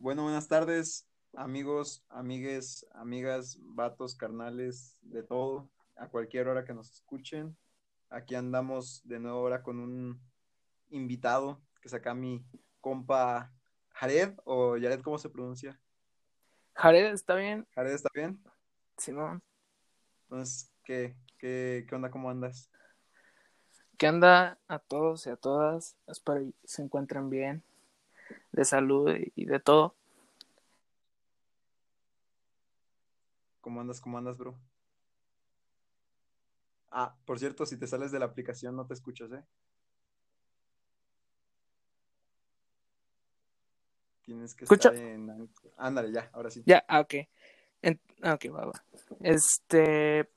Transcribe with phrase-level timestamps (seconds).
[0.00, 6.92] Bueno, buenas tardes, amigos, amigues, amigas, vatos, carnales, de todo, a cualquier hora que nos
[6.92, 7.56] escuchen.
[8.08, 10.20] Aquí andamos de nuevo ahora con un
[10.90, 12.46] invitado, que saca mi
[12.80, 13.52] compa
[13.90, 15.80] Jared, o Jared, ¿cómo se pronuncia?
[16.74, 17.66] Jared, ¿está bien?
[17.74, 18.40] Jared, ¿está bien?
[18.98, 19.42] Simón.
[20.22, 22.08] Entonces, ¿qué, qué, qué onda?
[22.08, 22.70] ¿Cómo andas?
[23.96, 25.96] ¿Qué anda a todos y a todas?
[26.06, 27.64] Espero que se encuentren bien,
[28.52, 29.94] de salud y de todo.
[33.60, 34.00] ¿Cómo andas?
[34.00, 34.58] ¿Cómo andas, bro?
[36.90, 39.44] Ah, por cierto, si te sales de la aplicación no te escuchas, ¿eh?
[44.22, 44.90] Tienes que ¿Escucha?
[44.90, 45.50] estar en...
[45.76, 46.62] Ándale, ya, ahora sí.
[46.66, 47.14] Ya, ah, ok.
[47.82, 48.84] En- ah, ok, va, va.
[49.20, 50.28] Este.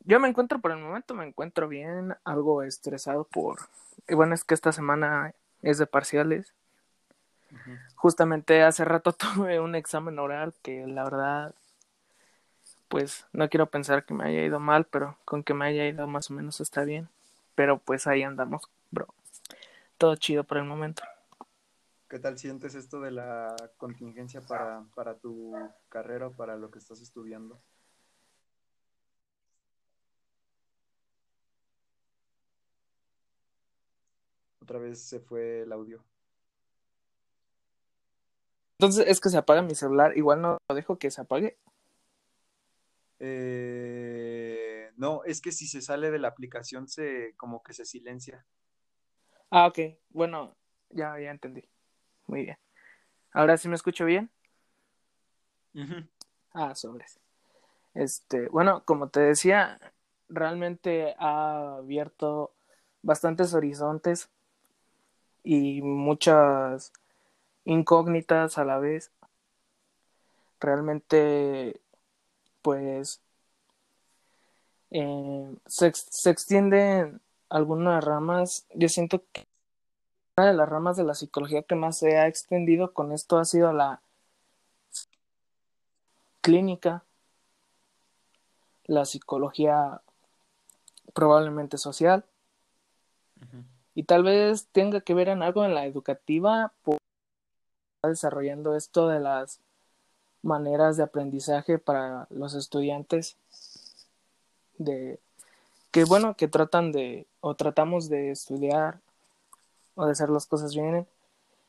[0.00, 3.68] Yo me encuentro por el momento, me encuentro bien, algo estresado por.
[4.08, 6.54] Y bueno, es que esta semana es de parciales.
[7.96, 11.54] Justamente hace rato tuve un examen oral que la verdad,
[12.88, 16.06] pues no quiero pensar que me haya ido mal, pero con que me haya ido
[16.06, 17.08] más o menos está bien.
[17.54, 19.08] Pero pues ahí andamos, bro.
[19.96, 21.02] Todo chido por el momento.
[22.08, 25.52] ¿Qué tal sientes esto de la contingencia para, para tu
[25.88, 27.60] carrera o para lo que estás estudiando?
[34.68, 36.04] Otra vez se fue el audio.
[38.78, 41.56] Entonces es que se apaga mi celular, igual no lo dejo que se apague.
[43.18, 48.44] Eh, no, es que si se sale de la aplicación se como que se silencia.
[49.48, 49.78] Ah, ok,
[50.10, 50.54] bueno,
[50.90, 51.64] ya, ya entendí.
[52.26, 52.58] Muy bien.
[53.32, 54.30] Ahora sí me escucho bien.
[55.74, 56.06] Ujú.
[56.52, 57.18] Ah, sobres.
[57.94, 59.80] Este, bueno, como te decía,
[60.28, 62.52] realmente ha abierto
[63.00, 64.28] bastantes horizontes
[65.48, 66.92] y muchas
[67.64, 69.10] incógnitas a la vez.
[70.60, 71.80] Realmente,
[72.60, 73.22] pues,
[74.90, 78.66] eh, se, se extienden algunas ramas.
[78.74, 79.46] Yo siento que
[80.36, 83.46] una de las ramas de la psicología que más se ha extendido con esto ha
[83.46, 84.02] sido la
[86.42, 87.04] clínica,
[88.84, 90.02] la psicología
[91.14, 92.26] probablemente social
[93.40, 93.77] Ujú.
[93.98, 96.98] Y tal vez tenga que ver en algo en la educativa por
[98.04, 99.58] desarrollando esto de las
[100.40, 103.36] maneras de aprendizaje para los estudiantes
[104.78, 105.18] de
[105.90, 109.00] que bueno que tratan de o tratamos de estudiar
[109.96, 111.08] o de hacer las cosas bien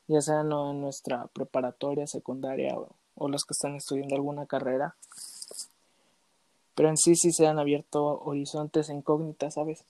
[0.07, 2.77] ya sea no en nuestra preparatoria secundaria
[3.15, 4.95] o, los que están estudiando alguna carrera
[6.75, 9.83] pero en sí sí se han abierto horizontes e incógnitas sabes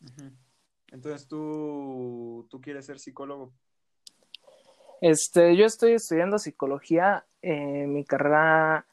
[0.00, 0.41] Ujú.
[0.92, 3.50] Entonces tú, tú quieres ser psicólogo.
[5.00, 7.24] Este, yo estoy estudiando psicología.
[7.40, 8.86] eh, mi carrera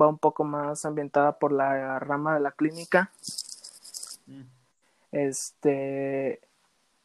[0.00, 3.10] va un poco más ambientada por la rama de la clínica.
[4.26, 4.42] Mm.
[5.12, 6.40] Este,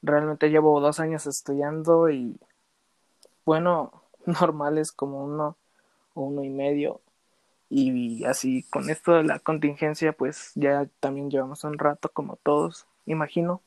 [0.02, 2.40] realmente llevo dos años estudiando y,
[3.46, 5.56] bueno, normales como uno
[6.16, 7.02] o uno y medio.
[7.70, 12.88] Y así, con esto de la contingencia, pues ya también llevamos un rato, como todos,
[13.06, 13.62] imagino.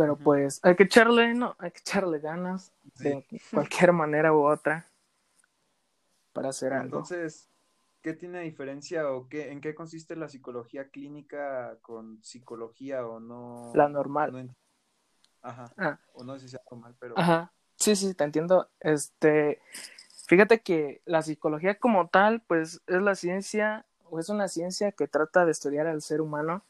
[0.00, 4.86] Pero pues hay que echarle, no, hay que echarle ganas de cualquier manera u otra
[6.32, 6.98] para hacer algo.
[6.98, 7.48] entonces,
[8.02, 13.72] ¿qué tiene diferencia o qué, en qué consiste la psicología clínica con psicología o no?
[13.74, 14.32] La normal.
[14.32, 14.54] no ent-
[15.42, 15.72] Ajá.
[15.78, 17.52] Ah, O no sé si sea normal, pero ajá.
[17.76, 18.68] Sí, sí, te entiendo.
[18.80, 19.60] Este,
[20.26, 25.08] fíjate que la psicología como tal, pues es la ciencia, o es una ciencia que
[25.08, 26.62] trata de estudiar al ser humano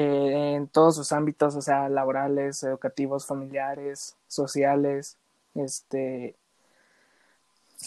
[0.00, 5.18] eh, en todos sus ámbitos, o sea, laborales, educativos, familiares, sociales,
[5.56, 6.36] este,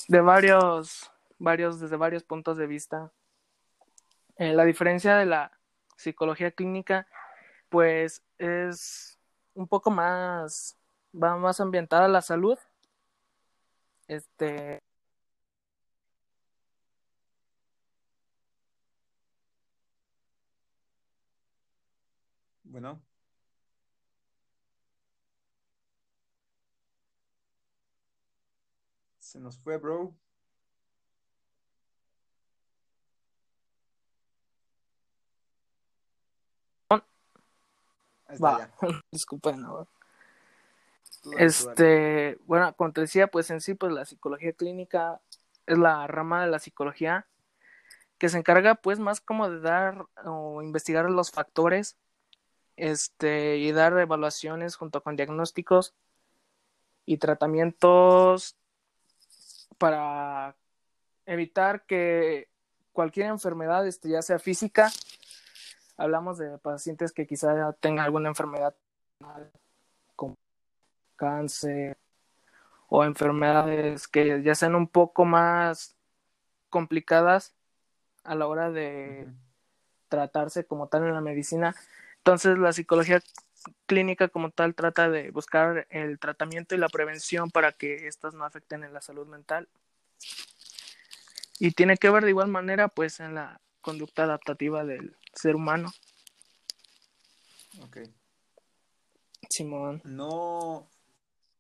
[0.10, 3.12] de varios, varios, desde varios puntos de vista.
[4.36, 5.54] Eh, la diferencia de la
[5.96, 7.08] psicología clínica,
[7.70, 9.18] pues es
[9.54, 10.76] un poco más,
[11.16, 12.60] va más ambientada a la salud.
[14.10, 14.84] Este,
[22.72, 23.02] bueno.
[29.20, 30.14] Se nos fue, bro.
[38.44, 38.70] Va,
[39.12, 39.88] disculpen, ¿no?
[41.38, 45.20] Este, bueno, como te decía, pues en sí, pues la psicología clínica
[45.66, 47.28] es la rama de la psicología
[48.18, 51.98] que se encarga, pues, más como de dar o investigar los factores,
[52.82, 55.94] este, y dar evaluaciones junto con diagnósticos
[57.06, 58.58] y tratamientos
[59.78, 60.56] para
[61.28, 62.50] evitar que
[62.92, 64.92] cualquier enfermedad, este, ya sea física,
[65.96, 68.76] hablamos de pacientes que quizá tengan alguna enfermedad
[70.16, 70.36] como
[71.16, 72.00] cáncer
[72.88, 75.96] o enfermedades que ya sean un poco más
[76.72, 77.54] complicadas
[78.24, 79.28] a la hora de
[80.10, 81.76] tratarse como tal en la medicina.
[82.24, 83.20] Entonces la psicología
[83.88, 88.46] clínica como tal trata de buscar el tratamiento y la prevención para que éstas no
[88.46, 89.68] afecten en la salud mental.
[91.60, 95.92] Y tiene que ver de igual manera pues en la conducta adaptativa del ser humano.
[97.84, 97.98] Ok.
[99.50, 100.02] Simón.
[100.06, 100.90] No,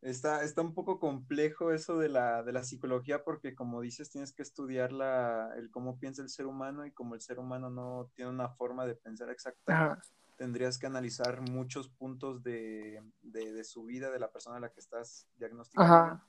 [0.02, 4.32] está, está un poco complejo eso de la, de la psicología porque como dices tienes
[4.32, 8.12] que estudiar la, el cómo piensa el ser humano y como el ser humano no
[8.14, 10.00] tiene una forma de pensar exacta,
[10.42, 14.80] tendrías que analizar muchos puntos de, de, su vida, de la persona a la que
[14.80, 16.20] estás diagnosticando.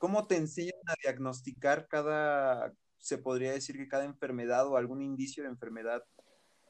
[0.00, 5.44] ¿Cómo te enseñan a diagnosticar cada, se podría decir que cada enfermedad o algún indicio
[5.44, 6.02] de enfermedad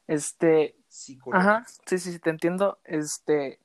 [0.09, 0.77] este,
[1.33, 2.79] ajá, sí, sí, sí, te entiendo.
[2.85, 3.61] Este,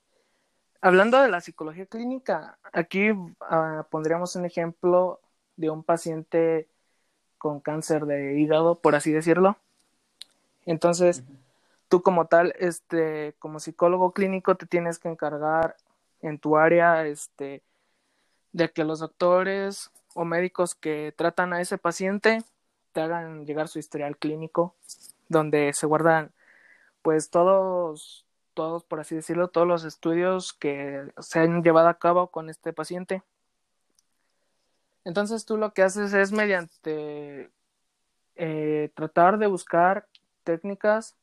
[0.80, 3.10] hablando de la psicología clínica, aquí
[3.42, 5.20] ah, pondríamos un ejemplo
[5.58, 6.70] de un paciente
[7.38, 9.58] con cáncer de hígado, por así decirlo.
[10.66, 11.26] Entonces,
[11.88, 15.76] tú como tal, este, como psicólogo clínico, te tienes que encargar
[16.22, 17.62] en tu área, este,
[18.54, 22.44] de que los doctores o médicos que tratan a ese paciente
[22.94, 24.74] te hagan llegar su historial clínico,
[25.28, 26.32] donde se guardan
[27.02, 32.28] pues todos, todos, por así decirlo, todos los estudios que se han llevado a cabo
[32.28, 33.22] con este paciente.
[35.04, 37.52] Entonces tú lo que haces es mediante
[38.36, 40.08] eh, tratar de buscar
[40.44, 41.16] técnicas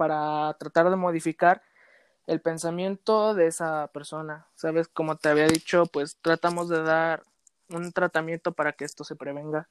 [0.00, 1.62] para tratar de modificar
[2.26, 4.46] el pensamiento de esa persona.
[4.54, 7.22] Sabes, como te había dicho, pues tratamos de dar
[7.68, 9.68] un tratamiento para que esto se prevenga.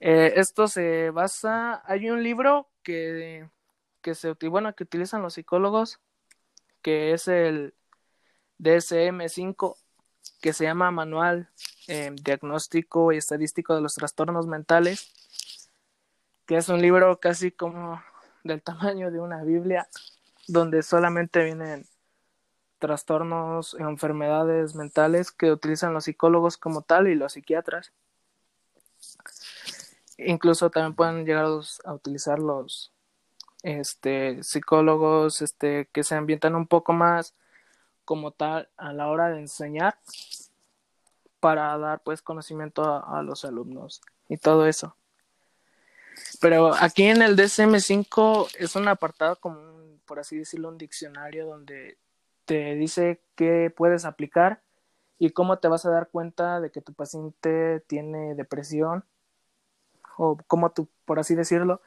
[0.00, 3.48] Eh, esto se basa, hay un libro que
[4.02, 6.00] que se bueno, que utilizan los psicólogos,
[6.82, 7.74] que es el
[8.58, 9.76] DSM-5,
[10.40, 11.48] que se llama Manual
[11.86, 15.12] eh, Diagnóstico y Estadístico de los Trastornos Mentales,
[16.44, 18.02] que es un libro casi como
[18.46, 19.88] del tamaño de una Biblia,
[20.48, 21.86] donde solamente vienen
[22.78, 27.92] trastornos, enfermedades mentales que utilizan los psicólogos como tal y los psiquiatras.
[30.18, 31.46] Incluso también pueden llegar
[31.84, 32.92] a utilizar los
[33.62, 37.34] este, psicólogos este, que se ambientan un poco más
[38.04, 39.98] como tal a la hora de enseñar
[41.40, 44.96] para dar pues conocimiento a, los alumnos y todo eso.
[46.40, 49.60] Pero aquí en el DSM5 es un apartado como,
[50.06, 51.98] por así decirlo, un diccionario donde
[52.44, 54.60] te dice qué puedes aplicar
[55.18, 59.04] y cómo te vas a dar cuenta de que tu paciente tiene depresión
[60.16, 61.80] o cómo tú, por así decirlo,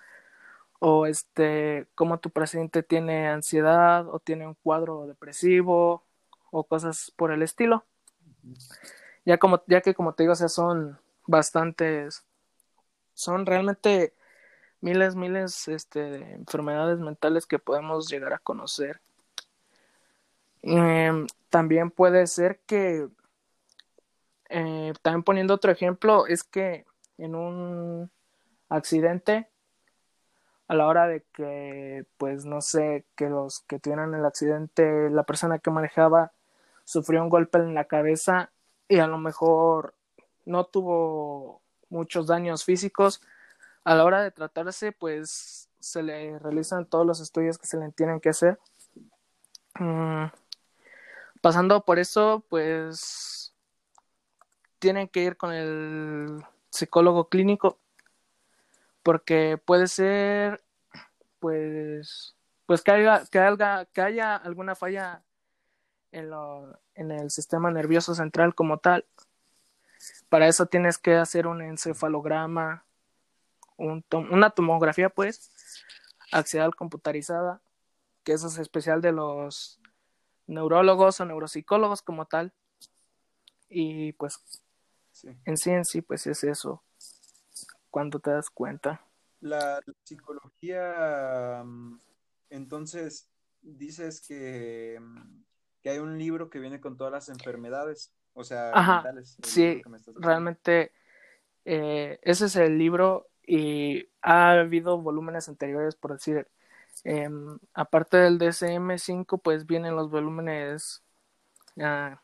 [0.79, 6.03] o este, como tu paciente tiene ansiedad o tiene un cuadro depresivo
[6.51, 7.83] o cosas por el estilo.
[9.25, 10.97] Ya como, ya que como te digo, o sea, son
[11.27, 12.23] bastantes,
[13.13, 14.13] son realmente
[14.81, 19.01] miles, miles este, de enfermedades mentales que podemos llegar a conocer.
[20.61, 23.07] Em, también puede ser que,
[24.49, 26.85] eh, también poniendo otro ejemplo, es que
[27.17, 28.11] en un
[28.69, 29.47] accidente
[30.67, 35.23] a la hora de que, pues no sé, que los que tuvieron el accidente, la
[35.23, 36.31] persona que manejaba
[36.83, 38.51] sufrió un golpe en la cabeza
[38.87, 39.95] y a lo mejor
[40.45, 43.21] no tuvo muchos daños físicos,
[43.83, 47.91] a la hora de tratarse, pues se le realizan todos los estudios que se le
[47.91, 48.59] tienen que hacer.
[49.79, 50.25] Mm,
[51.41, 53.53] pasando por eso, pues
[54.79, 57.77] tienen que ir con el psicólogo clínico
[59.03, 60.61] porque puede ser
[61.39, 65.23] pues pues que haya, que haya, que haya alguna falla
[66.11, 69.05] en, lo, en el sistema nervioso central como tal.
[70.29, 72.85] Para eso tienes que hacer un encefalograma,
[73.79, 75.51] un una tomografía, pues,
[76.31, 77.61] axial computarizada,
[78.23, 79.79] que eso es especial de los
[80.47, 82.53] neurólogos o neuropsicólogos como tal.
[83.69, 84.39] Y pues,
[85.45, 86.83] en sí en sí, pues es eso
[87.89, 89.01] cuando te das cuenta.
[89.41, 91.99] La, psicología, mm,
[92.49, 93.29] entonces,
[93.61, 95.43] dices que, mm,
[95.81, 99.37] que, hay un libro que viene con todas las enfermedades, o sea, mentales.
[99.43, 99.81] Sí,
[100.15, 100.91] realmente
[101.65, 106.47] eh, ese es el libro y ha habido volúmenes anteriores, por decir,
[107.03, 111.01] em, aparte del DSM-5, pues vienen los volúmenes
[111.81, 112.21] ah,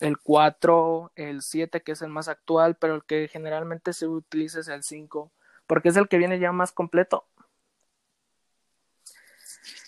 [0.00, 4.60] el 4, el 7, que es el más actual, pero el que generalmente se utiliza
[4.60, 5.32] es el 5,
[5.66, 7.26] porque es el que viene ya más completo.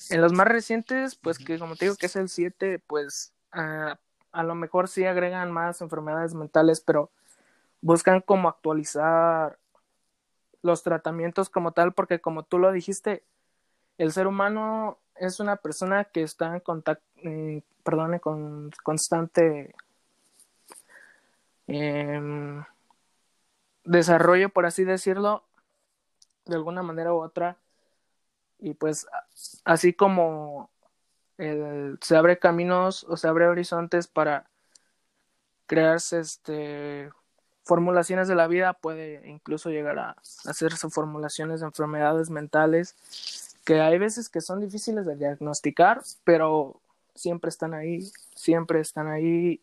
[0.08, 3.94] En los más recientes, pues que como te digo que es el 7, pues uh,
[4.32, 7.10] a lo mejor sí agregan más enfermedades mentales, pero
[7.82, 9.58] buscan como actualizar
[10.64, 13.22] los tratamientos como tal, porque como tú lo dijiste,
[13.98, 19.74] el ser humano es una persona que está en contacto, eh, perdone, con constante
[21.66, 22.64] eh,
[23.84, 25.44] desarrollo, por así decirlo,
[26.46, 27.58] de alguna manera u otra.
[28.58, 29.06] Y pues
[29.64, 30.70] así como
[31.36, 34.48] el, se abre caminos o se abre horizontes para
[35.66, 37.10] crearse este
[37.64, 43.98] formulaciones de la vida puede incluso llegar a hacerse formulaciones de enfermedades mentales que hay
[43.98, 46.80] veces que son difíciles de diagnosticar pero
[47.14, 49.62] siempre están ahí siempre están ahí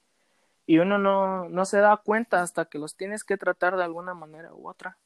[0.65, 4.13] y uno no, no se da cuenta hasta que los tienes que tratar de alguna
[4.13, 4.97] manera u otra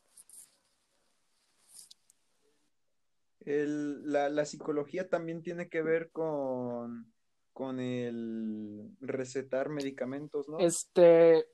[3.42, 7.14] el, la, la, psicología también tiene que ver con,
[7.54, 10.60] con el recetar medicamentos, ¿no?
[10.60, 11.46] Este,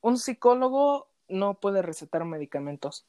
[0.00, 3.06] un psicólogo no puede recetar medicamentos.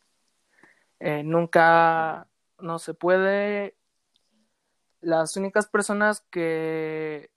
[0.99, 2.27] Eh, nunca,
[2.59, 3.75] no se puede.
[5.01, 7.31] Las únicas personas que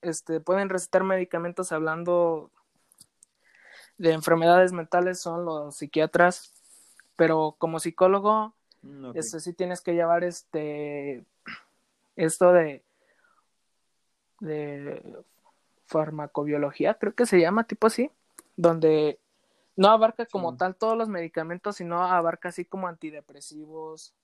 [0.00, 2.50] este, pueden recetar medicamentos hablando
[3.98, 6.52] de enfermedades mentales son los psiquiatras,
[7.16, 9.20] pero como psicólogo Mm, okay.
[9.20, 11.24] Este sí tienes que llevar este
[12.16, 12.82] esto de
[14.40, 15.24] de
[15.86, 18.10] farmacobiología, creo que se llama tipo así,
[18.62, 19.20] donde
[19.76, 20.58] no abarca como sí.
[20.58, 24.14] tal todos los medicamentos, sino abarca así como antidepresivos,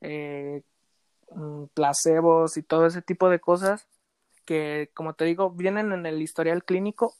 [0.00, 0.62] eh,
[1.32, 3.86] mm, placebos y todo ese tipo de cosas
[4.46, 7.14] que, como te digo, vienen en el historial clínico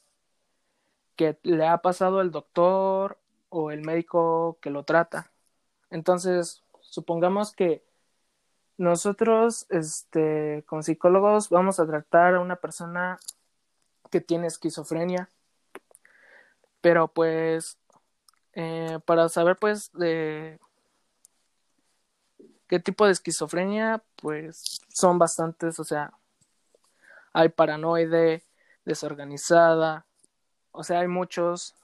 [1.17, 3.19] que le ha pasado el doctor
[3.51, 5.31] o el médico que lo trata.
[5.91, 7.85] Entonces, supongamos que
[8.79, 13.19] nosotros, este, como psicólogos, vamos a tratar a una persona
[14.11, 15.29] que tiene esquizofrenia,
[16.81, 17.79] pero pues,
[18.55, 20.59] eh, para saber, pues, de
[22.67, 26.13] qué tipo de esquizofrenia, pues, son bastantes, o sea,
[27.33, 28.43] hay paranoide,
[28.85, 30.07] desorganizada,
[30.73, 31.75] o sea, hay muchos,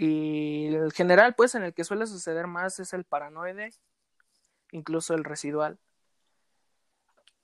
[0.00, 3.72] y el general, pues, en el que suele suceder más es el paranoide,
[4.70, 5.76] incluso el residual.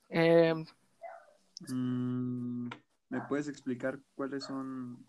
[0.07, 0.53] Eh,
[1.67, 2.69] mm,
[3.09, 5.05] ¿Me puedes explicar cuáles son,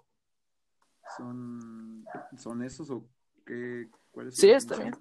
[1.17, 2.05] son,
[2.37, 3.05] son esos o
[3.45, 3.89] qué?
[4.11, 4.95] Cuál es sí, está bien.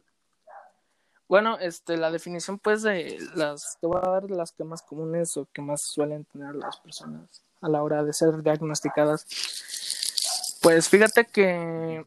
[1.28, 5.36] Bueno, este, la definición, pues, de las, te voy a dar las que más comunes
[5.38, 9.26] o que más suelen tener las personas a la hora de ser diagnosticadas.
[10.62, 12.06] Pues fíjate que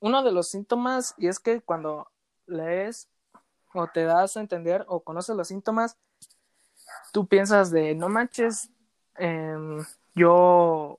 [0.00, 2.10] uno de los síntomas, y es que cuando
[2.46, 3.08] lees
[3.74, 5.96] o te das a entender o conoces los síntomas,
[7.12, 8.70] tú piensas de, no manches,
[9.18, 9.54] eh,
[10.14, 10.98] yo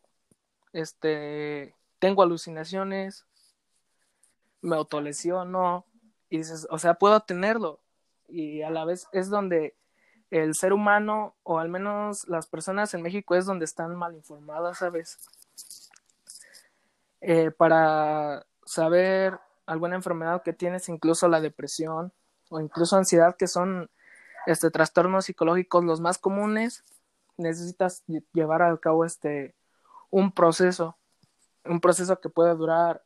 [0.73, 3.27] este, tengo alucinaciones,
[4.61, 5.85] me autolesiono,
[6.29, 7.79] y dices, o sea, puedo tenerlo.
[8.27, 9.75] Y a la vez es donde
[10.31, 14.79] el ser humano, o al menos las personas en México, es donde están mal informadas,
[14.79, 15.19] ¿sabes?
[17.21, 22.11] Eh, para saber alguna enfermedad que tienes, incluso la depresión
[22.49, 23.91] o incluso ansiedad, que son
[24.47, 26.83] este trastornos psicológicos los más comunes,
[27.37, 28.03] necesitas
[28.33, 29.53] llevar a cabo este
[30.09, 30.97] un proceso,
[31.65, 33.03] un proceso que puede durar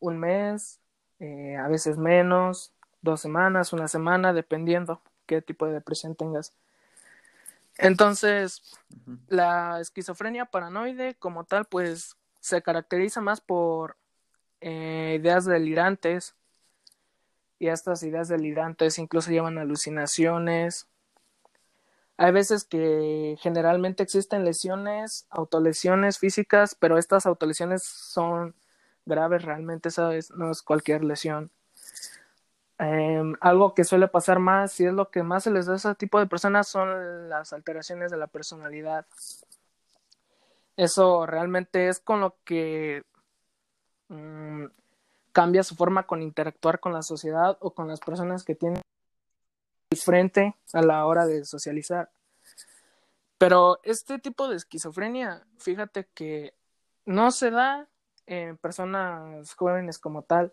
[0.00, 0.80] un mes,
[1.18, 2.72] eh, a veces menos,
[3.02, 6.52] dos semanas, una semana, dependiendo qué tipo de depresión tengas.
[7.78, 8.62] Entonces,
[9.06, 9.18] uh -huh.
[9.28, 13.96] la esquizofrenia paranoide como tal, pues se caracteriza más por
[14.60, 16.34] eh, ideas delirantes
[17.58, 20.86] y estas ideas delirantes incluso llevan alucinaciones.
[22.18, 28.54] Hay veces que generalmente existen lesiones, autolesiones físicas, pero estas autolesiones son
[29.04, 30.30] graves realmente, ¿sabes?
[30.30, 31.50] No es cualquier lesión.
[32.78, 35.76] Eh, algo que suele pasar más y es lo que más se les da a
[35.76, 39.06] ese tipo de personas son las alteraciones de la personalidad.
[40.76, 43.04] Eso realmente es con lo que
[44.08, 44.68] um,
[45.32, 48.82] cambia su forma con interactuar con la sociedad o con las personas que tienen
[49.94, 52.10] frente a la hora de socializar.
[53.38, 56.54] Pero este tipo de esquizofrenia, fíjate que
[57.04, 57.86] no se da
[58.26, 60.52] en personas jóvenes como tal.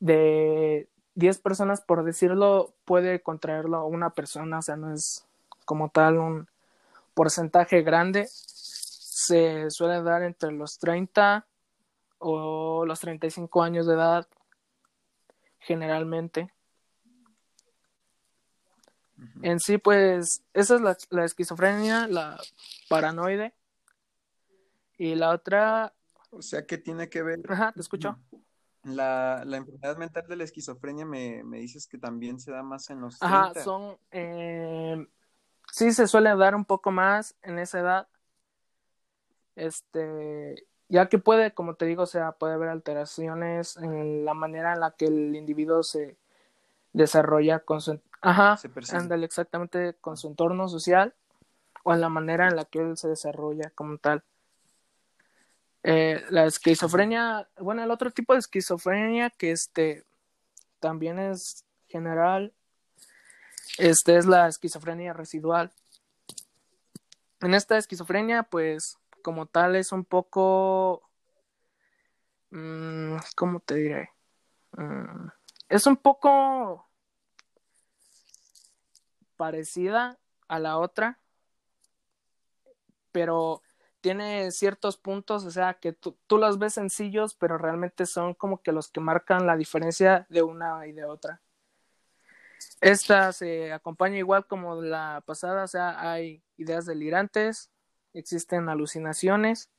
[0.00, 5.24] De 10 personas, por decirlo, puede contraerlo una persona, o sea, no es
[5.64, 6.48] como tal un
[7.14, 8.28] porcentaje grande.
[8.28, 11.46] se suele dar entre los 30
[12.18, 14.26] o los 35 años de edad,
[15.60, 16.52] generalmente.
[19.42, 22.40] En sí, pues, esa es la, la, esquizofrenia, la
[22.88, 23.54] paranoide.
[24.98, 25.92] Y la otra...
[26.30, 27.40] O sea, que tiene que ver...
[27.48, 28.18] Ajá, te escucho.
[28.84, 32.90] La, la enfermedad mental de la esquizofrenia me, me, dices que también se da más
[32.90, 33.38] en los 30.
[33.38, 33.96] Ajá, son...
[34.10, 35.06] Eh,
[35.70, 38.08] sí, se suele dar un poco más en esa edad.
[39.54, 44.74] Este, ya que puede, como te digo, o sea, puede haber alteraciones en la manera
[44.74, 46.16] en la que el individuo se
[46.92, 48.58] desarrolla con su, ajá,
[48.92, 51.14] ándale exactamente con su entorno social
[51.82, 54.22] o en la manera en la que él se desarrolla como tal.
[55.82, 60.04] Eh, la esquizofrenia, bueno, el otro tipo de esquizofrenia que este
[60.78, 62.52] también es general,
[63.78, 65.72] este es la esquizofrenia residual.
[67.40, 71.02] En esta esquizofrenia, pues como tal es un poco,
[72.50, 74.10] mmm, ¿cómo te diré?
[74.76, 75.28] Mm,
[75.68, 76.88] es un poco
[79.42, 81.18] parecida a la otra,
[83.10, 83.60] pero
[84.00, 88.70] tiene ciertos puntos, o sea, que tú, los ves sencillos, pero realmente son como que
[88.70, 91.42] los que marcan la diferencia de una y de otra.
[92.80, 97.72] Esta se acompaña igual como la pasada, o sea, hay ideas delirantes,
[98.12, 99.70] existen alucinaciones,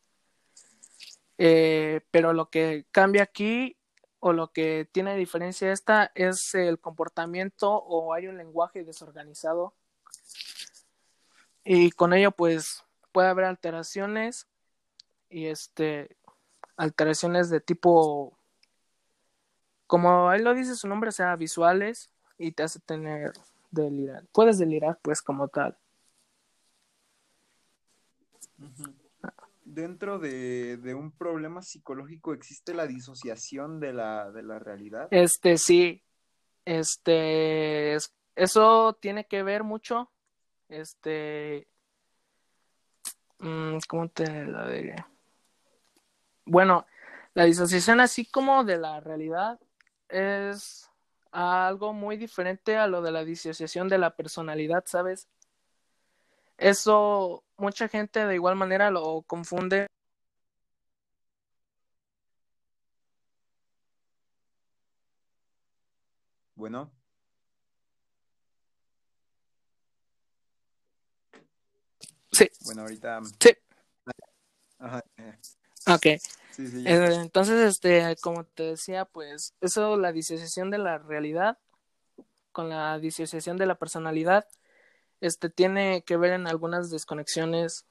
[1.37, 3.77] eh, pero lo que cambia aquí
[4.25, 9.73] o lo que tiene diferencia esta es el comportamiento o hay un lenguaje desorganizado
[11.65, 14.47] y con ello pues puede haber alteraciones
[15.29, 16.15] y este
[16.77, 18.37] alteraciones de tipo
[19.87, 23.33] como ahí lo dice su nombre, sea, visuales y te hace tener
[23.71, 24.23] delirar.
[24.31, 25.77] Puedes delirar pues como tal.
[29.73, 35.07] Dentro de, de, un problema psicológico existe la disociación de la, de la realidad.
[35.09, 36.03] Este sí,
[36.63, 37.97] este,
[38.35, 40.11] eso tiene que ver mucho,
[40.69, 41.67] este,
[43.39, 44.95] mm, ¿cómo te la diré?
[46.45, 46.85] Bueno,
[47.33, 49.59] la disociación así como de la realidad
[50.07, 50.87] es
[51.31, 55.27] algo muy diferente a lo de la disociación de la personalidad, ¿sabes?
[56.57, 59.87] Eso mucha gente de igual manera lo confunde.
[66.55, 66.91] Bueno.
[72.31, 72.49] Sí.
[72.65, 73.21] Bueno, ahorita.
[73.39, 73.51] Sí.
[74.77, 75.03] Ajá.
[75.87, 76.21] Ok.
[76.51, 81.57] Sí, sí, Entonces, este, como te decía, pues eso, la disociación de la realidad
[82.51, 84.45] con la disociación de la personalidad,
[85.23, 87.85] este tiene que ver en algunas desconexiones,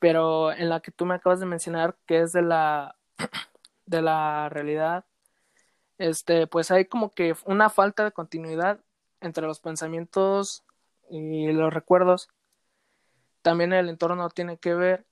[0.00, 2.96] pero en la que tú me acabas de mencionar, que es de la
[3.86, 5.04] de la realidad,
[5.98, 8.80] este, pues hay como que una falta de continuidad
[9.20, 10.64] entre los pensamientos
[11.08, 12.28] y los recuerdos.
[13.42, 15.06] También el entorno tiene que ver.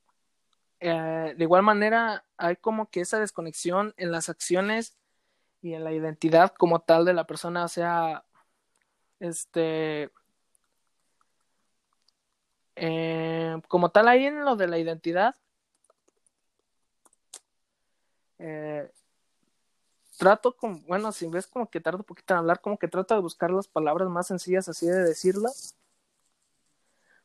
[0.81, 4.96] Eh, de igual manera, hay como que esa desconexión en las acciones
[5.62, 8.24] y en la identidad como tal de la persona, o sea,
[9.20, 10.11] este,
[12.83, 15.37] eh, como tal, ahí en lo de la identidad,
[18.38, 18.90] eh,
[20.16, 23.14] trato con, bueno, si ves como que tardo un poquito en hablar, como que trato
[23.14, 25.77] de buscar las palabras más sencillas así de decirlas,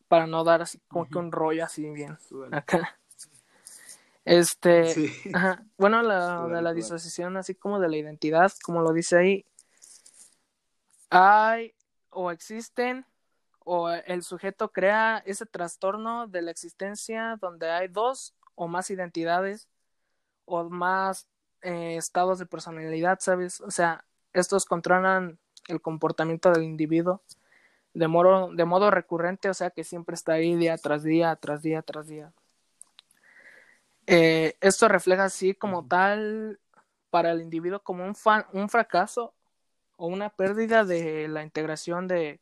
[0.10, 2.18] para no dar así como que un rollo así bien
[2.52, 3.00] acá.
[4.26, 4.94] Este,
[5.78, 9.46] bueno, la de la disociación así como de la identidad, como lo dice ahí,
[11.10, 11.74] hay
[12.10, 13.06] o existen
[13.66, 19.68] o el sujeto crea ese trastorno de la existencia donde hay dos o más identidades
[20.46, 21.28] o más
[21.62, 23.60] eh, estados de personalidad, ¿sabes?
[23.62, 27.22] O sea, estos controlan el comportamiento del individuo
[27.96, 31.62] de modo, de modo recurrente, o sea, que siempre está ahí día tras día, tras
[31.64, 32.32] día, tras día.
[34.06, 36.60] Eh, esto refleja así como tal
[37.10, 38.16] para el individuo como un,
[38.54, 39.34] un fracaso
[39.96, 42.42] o una pérdida de la integración de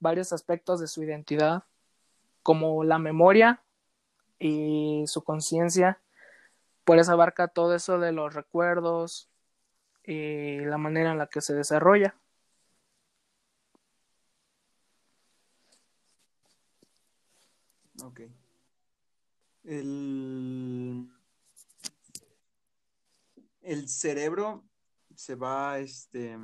[0.00, 1.64] varios aspectos de su identidad,
[2.42, 3.62] como la memoria
[4.38, 6.00] y su conciencia.
[6.84, 9.28] Por eso abarca todo eso de los recuerdos
[10.04, 12.16] y la manera en la que se desarrolla.
[18.02, 18.22] Ok.
[19.64, 21.06] El,
[23.62, 24.64] el cerebro
[25.14, 26.38] se va, este,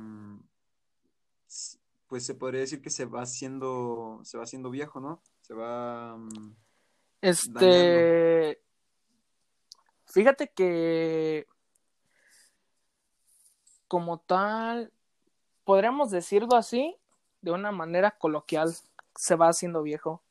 [2.07, 5.21] pues se podría decir que se va haciendo, se va haciendo viejo, ¿no?
[5.41, 6.17] Se va...
[6.17, 6.55] Mm,
[7.21, 8.61] Este.
[10.05, 11.47] Fíjate que.
[13.87, 14.91] Como tal,
[15.63, 16.97] podríamos decirlo así,
[17.41, 18.73] de una manera coloquial,
[19.15, 20.21] se va haciendo viejo.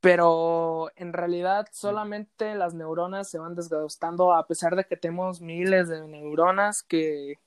[0.00, 5.88] Pero en realidad solamente las neuronas se van desgastando a pesar de que tenemos miles
[5.88, 7.38] de neuronas que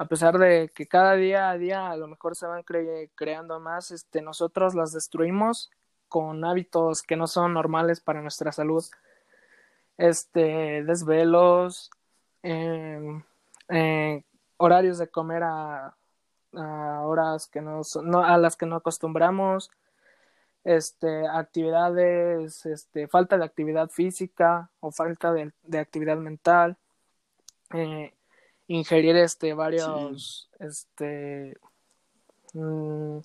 [0.00, 2.64] a pesar de que cada día a día a lo mejor se van
[3.14, 5.70] creando más, este, nosotros las destruimos
[6.08, 8.82] con hábitos que no son normales para nuestra salud.
[9.98, 11.90] Este, desvelos,
[12.42, 13.22] em,
[13.68, 14.24] eh,
[14.56, 15.94] horarios de comer a,
[17.04, 19.70] horas que no, no, a las que no acostumbramos,
[20.64, 26.78] este, actividades, este, falta de actividad física o falta de, de actividad mental.
[27.74, 28.14] Eh,
[28.72, 31.58] ingerir este varios este
[32.52, 33.18] mm,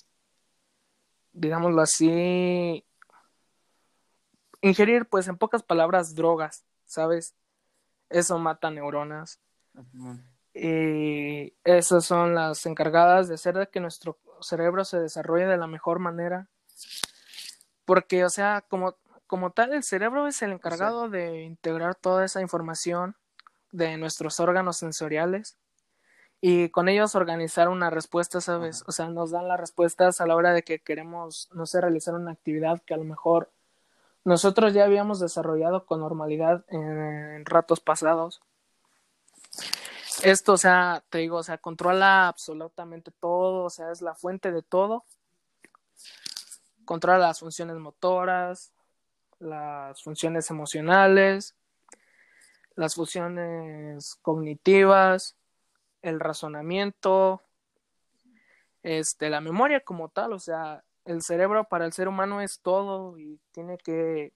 [1.34, 2.84] digámoslo así
[4.62, 7.36] ingerir pues en pocas palabras drogas sabes
[8.10, 9.40] eso mata neuronas.
[10.54, 15.68] Y esas son las encargadas de hacer de que nuestro cerebro se desarrolle de la
[15.68, 16.48] mejor manera.
[17.84, 18.96] Porque o sea como
[19.28, 23.16] como tal el cerebro es el encargado de integrar toda esa información
[23.76, 25.58] de nuestros órganos sensoriales
[26.42, 28.84] y con ellos organizar una respuesta, ¿sabes?
[28.88, 32.14] O sea, nos dan las respuestas a la hora de que queremos, no sé, realizar
[32.14, 33.52] una actividad que a lo mejor
[34.24, 38.42] nosotros ya habíamos desarrollado con normalidad en, ratos pasados.
[40.24, 44.52] Esto, o sea, te digo, o sea, controla absolutamente todo, o sea, es la fuente
[44.52, 45.06] de todo.
[46.86, 48.72] Controla las funciones motoras,
[49.40, 51.56] las funciones emocionales,
[52.76, 55.36] las funciones cognitivas,
[56.02, 57.42] el razonamiento,
[58.84, 63.18] este, la memoria como tal, o sea, el cerebro para el ser humano es todo
[63.18, 64.34] y tiene que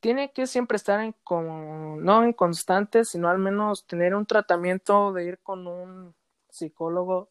[0.00, 5.12] tiene que siempre estar en como no en constante, sino al menos tener un tratamiento
[5.12, 6.14] de ir con un
[6.50, 7.30] psicólogo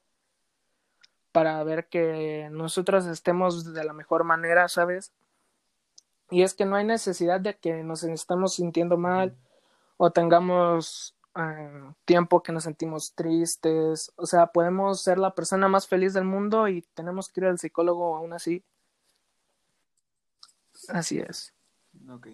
[1.31, 5.13] para ver que nosotros estemos de la mejor manera, ¿sabes?
[6.29, 9.35] Y es que no hay necesidad de que nos estemos sintiendo mal
[9.97, 14.11] o tengamos eh, tiempo que nos sentimos tristes.
[14.15, 17.59] O sea, podemos ser la persona más feliz del mundo y tenemos que ir al
[17.59, 18.63] psicólogo aún así.
[20.89, 21.53] Así es.
[22.09, 22.27] Ok.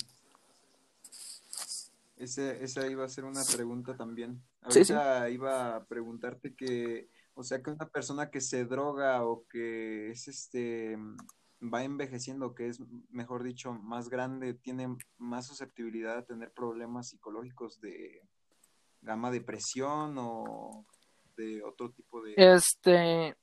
[2.18, 4.42] esa iba a ser una pregunta también.
[4.62, 10.12] Ahorita iba a preguntarte que, o sea, que una persona que se droga o que
[10.12, 10.98] es este
[11.72, 17.80] va envejeciendo, que es, mejor dicho, más grande, tiene más susceptibilidad a tener problemas psicológicos
[17.80, 18.22] de
[19.02, 20.86] gama depresión o
[21.38, 22.34] de otro tipo de...
[22.38, 23.36] Este...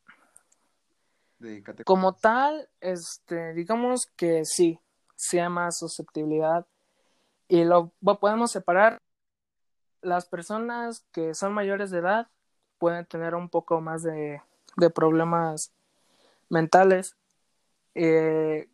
[1.85, 4.78] como tal, este, digamos que sí,
[5.16, 6.66] sea más susceptibilidad.
[7.48, 8.98] Y lo podemos separar.
[10.02, 12.28] Las personas que son mayores de edad
[12.78, 14.40] pueden tener un poco más de,
[14.76, 15.72] de problemas
[16.48, 17.16] mentales
[17.94, 18.68] eh,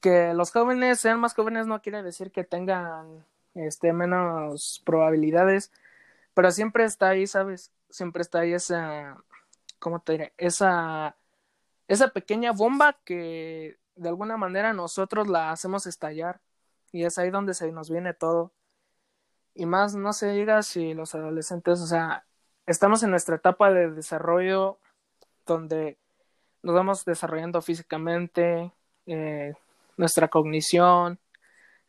[0.00, 5.72] que los jóvenes sean más jóvenes no quiere decir que tengan este menos probabilidades,
[6.34, 7.72] pero siempre está ahí, ¿sabes?
[7.90, 9.22] Siempre está ahí esa
[9.78, 10.34] ¿cómo te diré?
[10.38, 11.16] esa
[11.88, 16.40] esa pequeña bomba que de alguna manera nosotros la hacemos estallar
[16.92, 18.52] y es ahí donde se nos viene todo.
[19.54, 22.26] Y más no se diga si los adolescentes, o sea,
[22.66, 24.78] estamos en nuestra etapa de desarrollo
[25.46, 25.98] donde
[26.62, 28.72] nos vamos desarrollando físicamente,
[29.06, 29.54] eh,
[29.96, 31.18] nuestra cognición,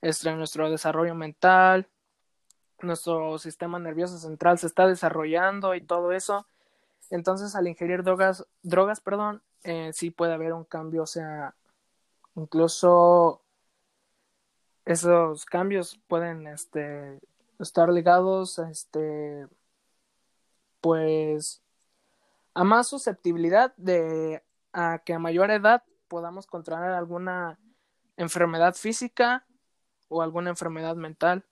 [0.01, 1.88] este, nuestro desarrollo mental,
[2.81, 6.47] nuestro sistema nervioso central se está desarrollando y todo eso.
[7.10, 11.53] Entonces, al ingerir drogas, drogas, perdón, eh, sí puede haber un cambio, o sea,
[12.36, 13.41] incluso
[14.86, 17.19] esos cambios pueden este,
[17.60, 19.47] estar ligados, este,
[20.79, 21.62] pues,
[22.53, 24.41] a más susceptibilidad de
[24.73, 27.60] a que a mayor edad podamos contraer alguna
[28.17, 29.45] enfermedad física
[30.10, 31.45] o alguna enfermedad mental.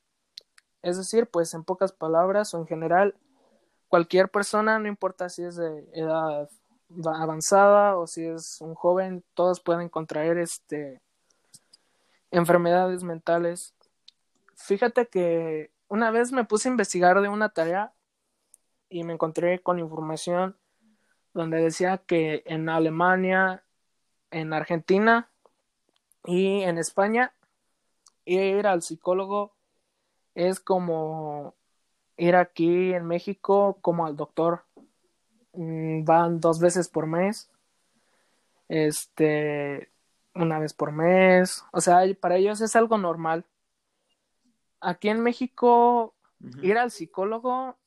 [0.82, 3.16] Es decir, pues en pocas palabras o en general,
[3.88, 6.50] cualquier persona, no importa si es de edad
[7.06, 11.02] avanzada o si es un joven, todos pueden contraer este
[12.32, 13.74] enfermedades mentales.
[14.56, 17.94] Fíjate que una vez me puse a investigar de una tarea
[18.90, 20.56] y me encontré con información
[21.34, 23.64] donde decía que en Alemania,
[24.32, 25.30] en Argentina
[26.26, 27.34] y en España,
[28.26, 29.54] ir al psicólogo
[30.36, 31.56] es como
[32.18, 34.66] ir aquí en México como al doctor.
[35.54, 37.50] Mm, van dos veces por mes.
[38.68, 39.90] Este
[40.36, 43.46] una vez por mes, o sea, para ellos es algo normal.
[44.80, 46.14] Aquí en México,
[46.62, 47.78] ir al psicólogo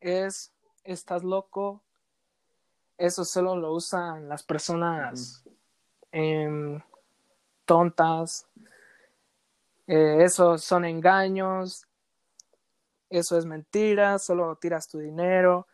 [0.00, 0.52] es,
[0.84, 1.82] estás loco,
[2.98, 5.44] eso solo lo usan las personas
[6.12, 6.80] em,
[7.64, 8.46] tontas,
[9.86, 11.86] eh, eso son engaños,
[13.10, 15.66] eso es mentira, solo tiras tu dinero.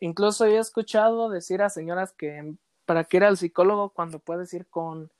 [0.00, 2.54] Incluso he escuchado decir a señoras que
[2.86, 5.12] para qué ir al psicólogo cuando puedes ir con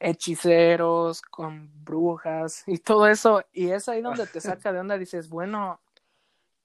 [0.00, 3.42] hechiceros, con brujas y todo eso.
[3.52, 5.80] Y es ahí donde te saca de onda, dices, bueno,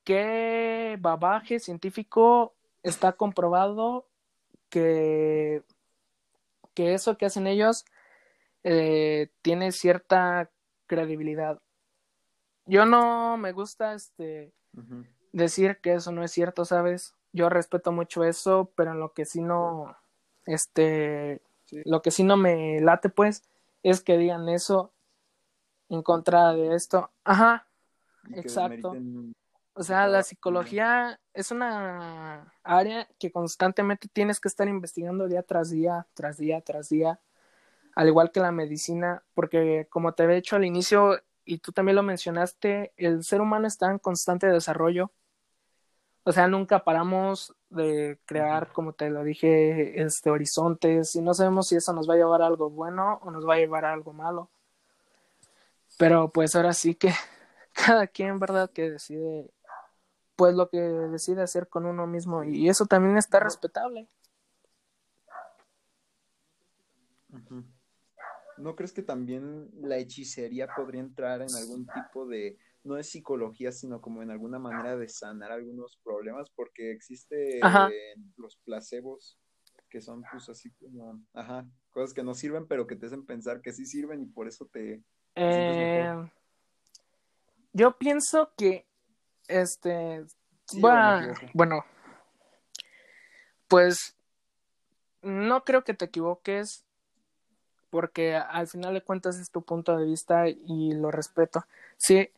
[0.03, 2.56] ¿qué babaje científico
[2.89, 4.07] está comprobado
[4.69, 5.63] que,
[6.73, 7.85] que eso que hacen ellos
[8.63, 10.49] eh, tiene cierta
[10.85, 11.59] credibilidad?
[12.65, 14.53] Yo no me gusta este
[15.31, 17.15] decir que eso no es cierto, ¿sabes?
[17.31, 19.95] Yo respeto mucho eso, pero en lo que sí no,
[20.45, 21.41] este,
[21.85, 23.43] lo que sí no me late, pues,
[23.83, 24.91] es que digan eso
[25.89, 27.11] en contra de esto.
[27.23, 27.67] Ajá,
[28.33, 28.95] exacto.
[29.79, 35.69] O sea, la psicología es una área que constantemente tienes que estar investigando día tras
[35.69, 37.19] día, tras día, tras día,
[37.95, 41.95] al igual que la medicina, porque como te había dicho al inicio, y tú también
[41.95, 45.11] lo mencionaste, el ser humano está en constante desarrollo.
[46.23, 51.67] O sea, nunca paramos de crear, como te lo dije, este horizontes y no sabemos
[51.67, 53.93] si eso nos va a llevar a algo bueno o nos va a llevar a
[53.93, 54.49] algo malo.
[55.99, 57.13] Pero pues ahora sí que
[57.73, 58.71] cada quien, ¿verdad?
[58.71, 59.51] Que decide
[60.37, 64.07] pues lo que decide hacer con uno mismo y eso también está respetable.
[68.57, 73.71] ¿No crees que también la hechicería podría entrar en algún tipo de no es psicología,
[73.71, 77.59] sino como en alguna manera de sanar algunos problemas, porque existe
[78.37, 79.37] los placebos
[79.89, 83.61] que son pues así como, ajá, cosas que no sirven, pero que te hacen pensar
[83.61, 85.01] que sí sirven y por eso te...
[85.35, 86.13] Eh,
[87.73, 88.86] yo pienso que,
[89.47, 90.25] este,
[91.53, 91.85] bueno,
[93.67, 94.15] pues
[95.21, 96.85] no creo que te equivoques,
[97.89, 101.65] porque al final de cuentas es tu punto de vista y lo respeto.
[101.97, 102.29] Sí,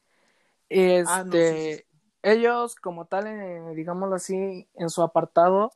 [0.72, 1.86] Ah, este,
[2.22, 5.72] ellos como tal, eh, digámoslo así, en su apartado,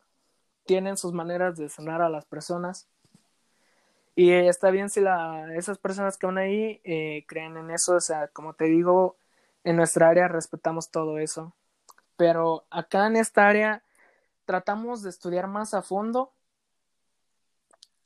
[0.66, 2.88] tienen sus maneras de sanar a las personas.
[4.16, 8.02] Y está bien si la, esas personas que van ahí eh, creen en eso, o
[8.02, 9.18] sea, como te digo,
[9.64, 11.54] en nuestra área respetamos todo eso.
[12.18, 13.84] Pero acá en esta área
[14.46, 16.34] tratamos de estudiar más a fondo,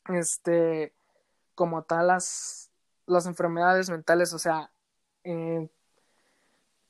[0.09, 0.93] este,
[1.55, 2.71] como tal las,
[3.05, 4.71] las enfermedades mentales, o sea,
[5.23, 5.69] eh,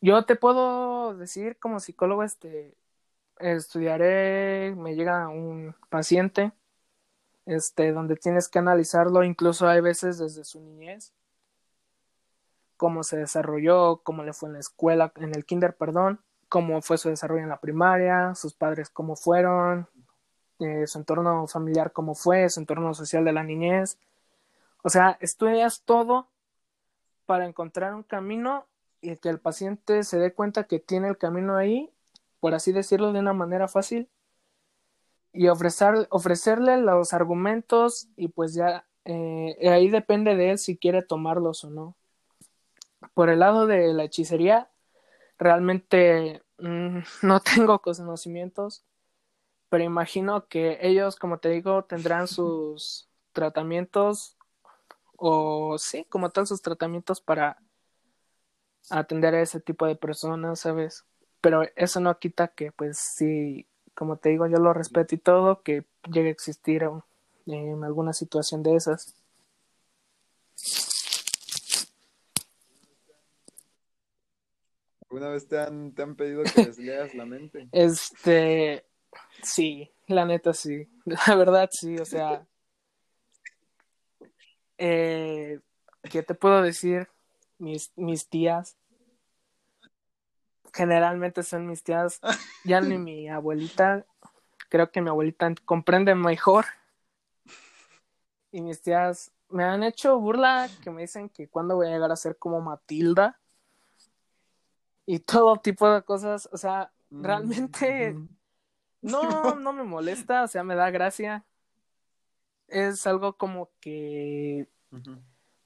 [0.02, 2.76] yo te puedo decir como psicólogo, este,
[3.40, 6.52] estudiaré, me llega un paciente,
[7.46, 11.14] este, donde tienes que analizarlo, incluso hay veces desde su niñez,
[12.78, 16.98] cómo se desarrolló, cómo le fue en la escuela, en el kinder, perdón, cómo fue
[16.98, 19.88] su desarrollo en la primaria, sus padres cómo fueron,
[20.60, 24.00] eh, su entorno familiar cómo fue, su entorno social de la niñez.
[24.84, 26.30] O sea, estudias todo
[27.26, 28.66] para encontrar un camino
[29.02, 31.92] y que el paciente se dé cuenta que tiene el camino ahí,
[32.40, 34.10] por así decirlo de una manera fácil,
[35.34, 41.04] y ofrecer, ofrecerle los argumentos y pues ya eh, ahí depende de él si quiere
[41.04, 41.97] tomarlos o no.
[43.14, 44.70] Por el lado de la hechicería,
[45.38, 48.84] realmente mm, no tengo conocimientos,
[49.70, 54.38] pero imagino que ellos, como te digo, tendrán sus tratamientos
[55.18, 57.58] o sí, como tal sus tratamientos para
[58.90, 61.06] atender a ese tipo de personas, ¿sabes?
[61.42, 65.62] Pero eso no quita que, pues, sí, como te digo, yo lo respeto y todo,
[65.62, 66.88] que llegue a existir
[67.48, 69.16] en alguna situación de esas.
[75.10, 77.68] ¿Alguna vez te han, te han pedido que les leas la mente?
[77.72, 78.86] Este,
[79.42, 82.46] sí, la neta sí, la verdad sí, o sea,
[84.78, 85.60] eh,
[86.04, 87.08] ¿qué te puedo decir?
[87.60, 88.78] mis, mis tías.
[90.74, 92.20] Generalmente son mis tías,
[92.64, 94.06] ya ni mi abuelita.
[94.70, 96.66] Creo que mi abuelita comprende mejor.
[98.52, 102.12] Y mis tías me han hecho burla que me dicen que cuando voy a llegar
[102.12, 103.40] a ser como Matilda.
[105.08, 106.48] Y todo tipo de cosas.
[106.52, 108.28] O sea, realmente mm.
[109.02, 111.44] no, no me molesta, o sea, me da gracia.
[112.68, 114.68] Es algo como que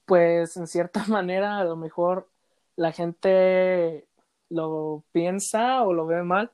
[0.06, 2.28] pues en cierta manera a lo mejor
[2.76, 4.06] la gente
[4.48, 6.50] lo piensa o lo ve mal,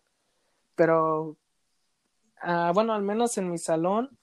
[0.74, 1.36] pero
[2.40, 4.16] ah, bueno, al menos en mi salón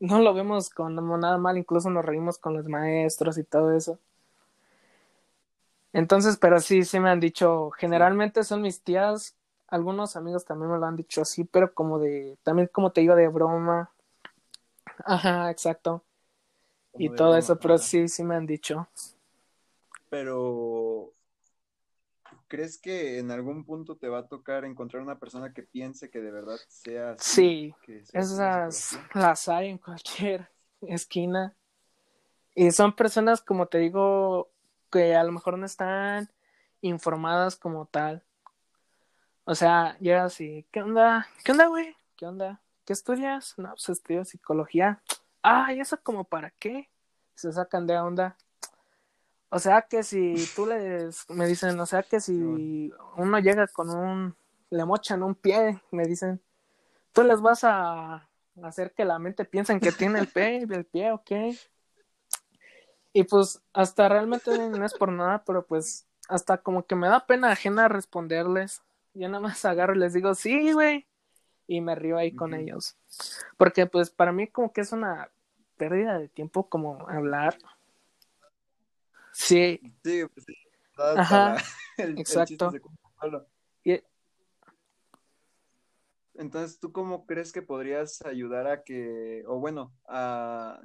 [0.00, 3.98] no lo vemos como nada mal, incluso nos reímos con los maestros y todo eso.
[5.92, 10.78] Entonces, pero sí, sí me han dicho, generalmente son mis tías, algunos amigos también me
[10.78, 13.90] lo han dicho así, pero como de, también como te digo, de broma.
[15.04, 16.04] Ajá, exacto.
[16.96, 18.88] y todo eso, pero sí, sí me han dicho.
[20.08, 21.12] Pero,
[22.48, 26.20] ¿crees que en algún punto te va a tocar encontrar una persona que piense que
[26.20, 27.74] de verdad sea así?
[27.86, 30.50] Sí, esas las hay en cualquier
[30.82, 31.54] esquina.
[32.54, 34.50] Y son personas, como te digo,
[34.90, 36.30] que a lo mejor no están
[36.80, 38.22] informadas como tal.
[39.44, 41.26] O sea, llega así, ¿qué onda?
[41.44, 41.96] ¿Qué onda, güey?
[42.16, 42.60] ¿Qué onda?
[42.84, 43.54] ¿Qué estudias?
[43.56, 45.00] No, pues estudio psicología.
[45.42, 46.88] Ah, ¿y eso como para qué?
[47.34, 48.36] Se sacan de onda.
[49.48, 53.90] O sea que si tú les, me dicen, o sea que si uno llega con
[53.90, 54.36] un,
[54.70, 56.40] le mochan un pie, me dicen,
[57.12, 58.28] tú les vas a
[58.62, 61.30] hacer que la mente piensen que tiene el pie, el pie, ok.
[63.12, 67.26] Y pues hasta realmente no es por nada, pero pues hasta como que me da
[67.26, 68.82] pena ajena responderles.
[69.14, 71.06] Yo nada más agarro y les digo, sí, güey.
[71.66, 72.96] Y me río ahí con ellos.
[73.56, 75.30] Porque pues para mí como que es una
[75.76, 77.58] pérdida de tiempo como hablar.
[79.32, 79.80] Sí.
[80.04, 80.54] Sí, pues sí.
[80.96, 81.56] Ajá.
[81.96, 82.72] exacto.
[86.34, 90.80] Entonces, ¿tú cómo crees que podrías ayudar a que, o bueno, a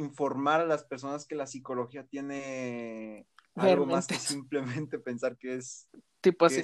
[0.00, 5.88] informar a las personas que la psicología tiene algo más que simplemente pensar que es
[6.20, 6.62] tipo así.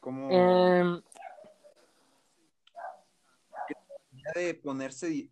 [0.00, 1.02] como em,
[4.34, 5.30] de ponerse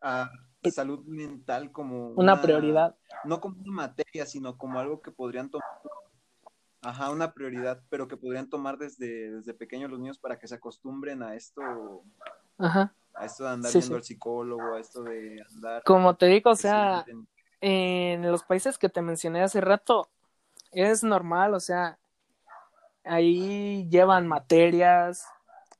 [0.00, 0.30] a
[0.72, 2.96] salud mental como una, prioridad.
[3.24, 5.66] No como una materia, sino como algo que podrían tomar.
[6.82, 10.54] Ajá, una prioridad, pero que podrían tomar desde, desde pequeños los niños para que se
[10.54, 11.62] acostumbren a esto.
[12.58, 15.82] Ajá a esto de andar viendo al psicólogo, a esto de andar.
[15.84, 17.04] Como te digo, o sea,
[17.60, 20.08] en los países que te mencioné hace rato,
[20.72, 21.98] es normal, o sea,
[23.04, 25.26] ahí llevan materias,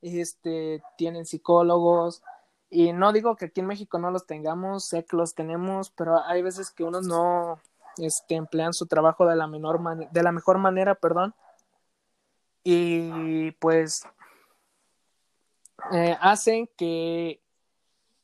[0.01, 2.23] este, tienen psicólogos,
[2.69, 6.23] y no digo que aquí en México no los tengamos, sé que los tenemos, pero
[6.25, 7.59] hay veces que unos no
[7.97, 11.33] este, emplean su trabajo de la, menor de la mejor manera, perdón.
[12.63, 14.03] Y pues
[15.91, 17.39] eh, hacen que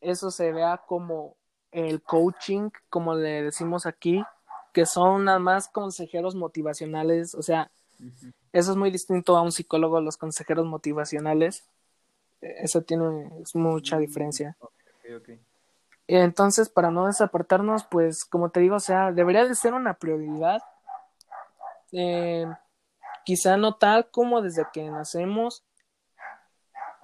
[0.02, 1.36] eso se vea como
[1.72, 4.24] el coaching, como le decimos aquí,
[4.74, 7.72] que son nada más consejeros motivacionales, o sea,
[8.54, 11.66] eso es muy distinto a un psicólogo, los consejeros motivacionales,
[12.42, 14.56] eso tiene mucha diferencia.
[16.08, 20.62] Entonces, para no desapartarnos, pues, como te digo, o sea, debería de ser una prioridad.
[21.92, 22.46] Eh,
[23.24, 25.64] quizá no tal como desde que nacemos,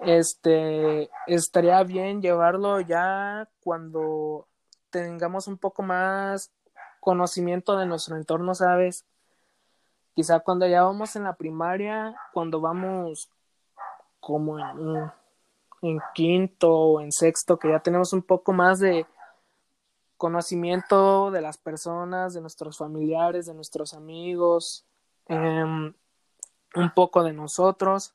[0.04, 4.48] este, estaría bien llevarlo ya cuando
[4.90, 6.50] tengamos un poco más
[7.00, 9.04] conocimiento de nuestro entorno, ¿sabes?
[10.14, 13.30] Quizá cuando ya vamos en la primaria, cuando vamos
[14.20, 14.58] como
[15.80, 19.06] en, quinto o en sexto, que ya tenemos un poco más de
[20.16, 24.86] conocimiento de las personas, de nuestros familiares, de nuestros amigos,
[25.26, 25.92] em,
[26.74, 28.12] un poco de nosotros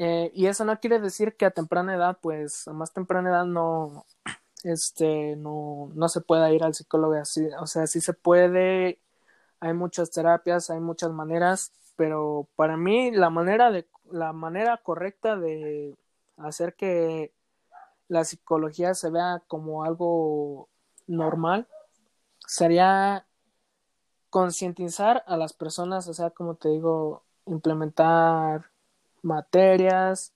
[0.00, 3.46] eh, y eso no quiere decir que a temprana edad, pues a más temprana edad
[3.46, 4.06] no,
[4.62, 9.00] este, no, no se pueda ir al psicólogo así, o sea, sí se puede,
[9.58, 15.36] hay muchas terapias, hay muchas maneras, pero para mí la manera de, la manera correcta
[15.36, 15.96] de
[16.36, 17.32] hacer que
[18.06, 20.68] la psicología se vea como algo
[21.08, 21.66] normal
[22.46, 23.26] sería
[24.30, 28.70] concientizar a las personas, o sea, como te digo, implementar
[29.22, 30.32] materias,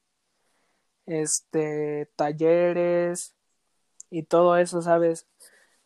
[1.06, 3.34] este, talleres
[4.10, 5.26] y todo eso, ¿sabes?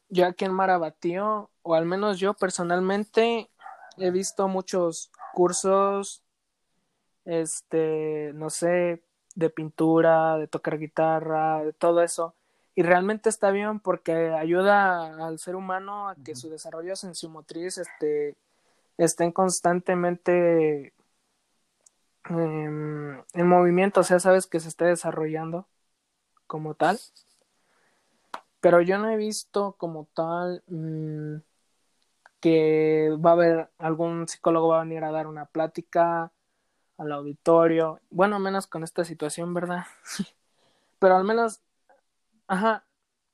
[0.09, 3.51] Yo aquí en Marabatío, o al menos yo personalmente,
[3.99, 6.23] he visto muchos cursos,
[7.25, 9.03] este, no sé,
[9.35, 12.35] de pintura, de tocar guitarra, de todo eso.
[12.75, 18.37] Y realmente está bien porque ayuda al ser humano a que su desarrollo sensiomotriz este,
[18.99, 20.93] estén constantemente
[22.29, 25.66] Em, en movimiento, o sea, sabes que se esté desarrollando
[26.47, 26.99] como tal.
[28.61, 31.37] Pero yo no he visto como tal mm,
[32.41, 36.33] que va a haber algún psicólogo va a venir a dar una plática
[36.99, 38.01] al auditorio.
[38.11, 39.85] Bueno, menos con esta situación, ¿verdad?
[40.99, 41.61] pero al menos,
[42.49, 42.85] ajá,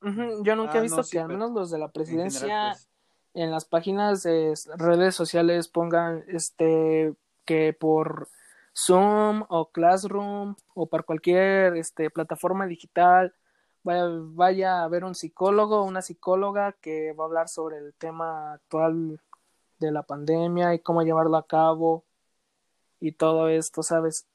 [0.00, 2.88] yo nunca he ah, visto que al menos los de la presidencia en, pues.
[3.34, 7.14] en las páginas de redes sociales pongan este
[7.44, 8.28] que por
[8.74, 13.34] Zoom o Classroom o por cualquier este, plataforma digital,
[13.82, 17.94] vaya, vaya a ver un psicólogo o una psicóloga que va a hablar sobre el
[17.94, 19.20] tema actual
[19.78, 22.04] de la pandemia y cómo llevarlo a cabo
[23.00, 24.26] y todo esto, ¿sabes?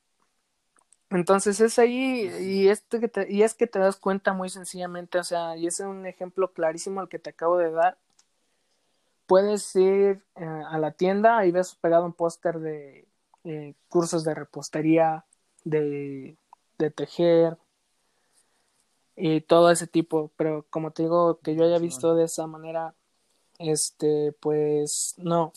[1.09, 5.19] Entonces es ahí y, este que te, y es que te das cuenta muy sencillamente,
[5.19, 7.97] o sea, y es un ejemplo clarísimo el que te acabo de dar.
[9.25, 13.06] Puedes ir eh, a la tienda y ves pegado un póster de
[13.47, 15.23] eh, cursos de repostería,
[15.63, 16.35] de,
[16.77, 17.57] de tejer
[19.15, 22.93] y todo ese tipo, pero como te digo, que yo haya visto de esa manera,
[23.57, 25.53] este, pues no.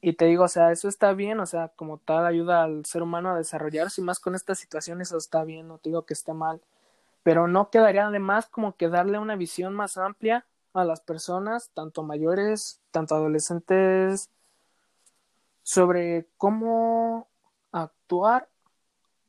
[0.00, 3.02] Y te digo, o sea, eso está bien, o sea, como tal ayuda al ser
[3.02, 6.14] humano a desarrollarse y más con estas situaciones, eso está bien, no te digo que
[6.14, 6.60] esté mal,
[7.24, 11.70] pero no quedaría de más como que darle una visión más amplia a las personas,
[11.74, 14.30] tanto mayores, tanto adolescentes,
[15.68, 17.28] sobre cómo
[17.72, 18.48] actuar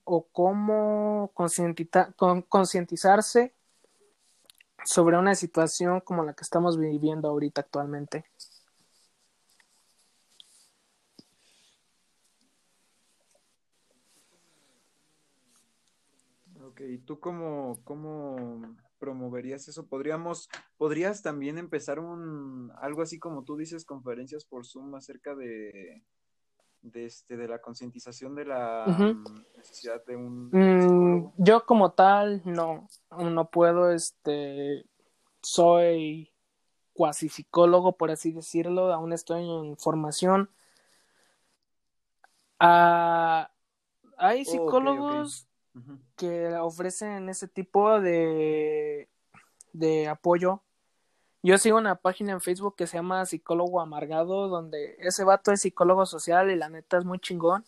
[0.05, 3.53] o cómo concientizarse
[4.85, 8.23] sobre una situación como la que estamos viviendo ahorita actualmente.
[16.87, 19.87] ¿y tú cómo, cómo promoverías eso?
[19.87, 26.01] ¿Podríamos, podrías también empezar un, algo así como tú dices, conferencias por Zoom acerca de,
[26.81, 28.85] de, este, de la concientización de la
[29.57, 34.85] necesidad de un mm, yo como tal, no, no puedo, este,
[35.41, 36.31] soy
[36.93, 40.49] cuasi psicólogo, por así decirlo, aún estoy en formación.
[42.59, 43.49] Ah,
[44.17, 45.47] hay psicólogos
[46.17, 49.09] que ofrecen ese tipo de,
[49.71, 50.61] de apoyo.
[51.41, 55.61] Yo sigo una página en Facebook que se llama Psicólogo Amargado, donde ese vato es
[55.61, 57.63] psicólogo social y la neta es muy chingón.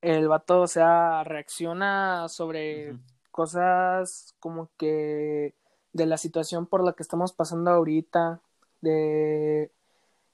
[0.00, 2.96] El vato, o sea, reacciona sobre
[3.30, 5.54] cosas como que
[5.92, 8.40] de la situación por la que estamos pasando ahorita,
[8.80, 9.70] de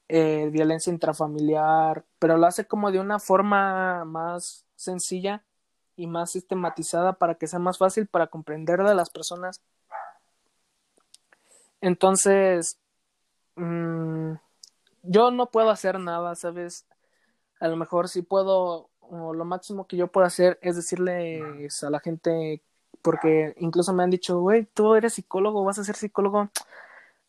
[0.08, 5.44] eh, violencia intrafamiliar, pero lo hace como de una forma más sencilla
[5.96, 9.62] y más sistematizada para que sea más fácil para comprender de las personas.
[11.80, 12.78] Entonces,
[13.56, 14.34] mmm,
[15.02, 16.86] yo no puedo hacer nada, ¿sabes?
[17.60, 21.90] A lo mejor sí puedo, o lo máximo que yo puedo hacer es decirles a
[21.90, 22.62] la gente,
[23.02, 26.50] porque incluso me han dicho, güey, tú eres psicólogo, vas a ser psicólogo,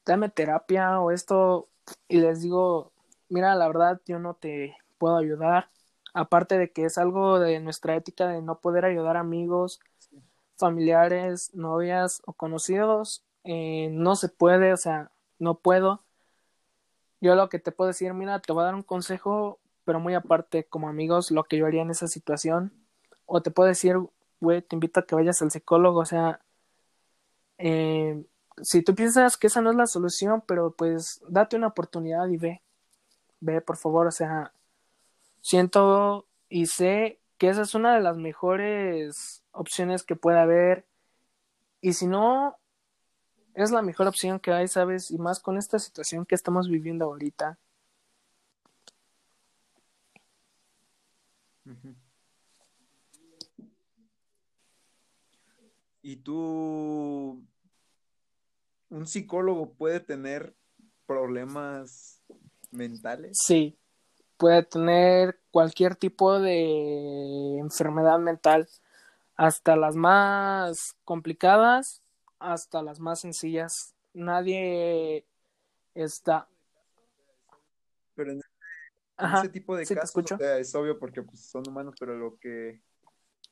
[0.05, 1.67] dame terapia o esto,
[2.07, 2.91] y les digo,
[3.29, 5.69] mira, la verdad, yo no te puedo ayudar,
[6.13, 9.79] aparte de que es algo de nuestra ética de no poder ayudar amigos,
[10.57, 16.03] familiares, novias o conocidos, eh, no se puede, o sea, no puedo.
[17.21, 20.13] Yo lo que te puedo decir, mira, te voy a dar un consejo, pero muy
[20.15, 22.73] aparte, como amigos, lo que yo haría en esa situación.
[23.25, 23.95] O te puedo decir,
[24.41, 26.41] güey, te invito a que vayas al psicólogo, o sea,
[27.57, 28.25] eh,
[28.61, 32.37] si tú piensas que esa no es la solución, pero pues date una oportunidad y
[32.37, 32.61] ve,
[33.39, 34.53] ve, por favor, o sea,
[35.41, 40.85] siento y sé que esa es una de las mejores opciones que puede haber.
[41.81, 42.57] Y si no,
[43.57, 45.09] es la mejor opción que hay, ¿sabes?
[45.09, 47.57] Y más con esta situación que estamos viviendo ahorita.
[56.03, 57.43] ¿Y tú,
[58.89, 60.55] un psicólogo puede tener
[61.07, 62.21] problemas
[62.69, 63.39] mentales?
[63.41, 63.75] Sí,
[64.37, 68.69] puede tener cualquier tipo de enfermedad mental,
[69.35, 72.03] hasta las más complicadas,
[72.39, 73.95] hasta las más sencillas.
[74.13, 75.25] Nadie
[75.93, 76.47] está.
[78.15, 78.41] Pero en,
[79.19, 82.81] ese tipo de casos, es obvio porque pues, son humanos, pero lo que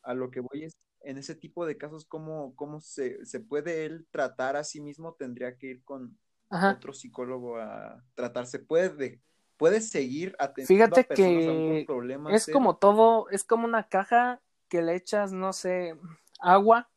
[0.03, 3.85] a lo que voy es en ese tipo de casos, ¿cómo, cómo se, se puede
[3.85, 5.13] él tratar a sí mismo?
[5.13, 6.17] Tendría que ir con
[6.49, 8.59] otro psicólogo a tratarse.
[8.59, 9.21] Puede
[9.57, 11.85] puedes seguir atendiendo Fíjate a que
[12.31, 15.97] es como todo, es como una caja que le echas, no sé,
[16.39, 16.89] agua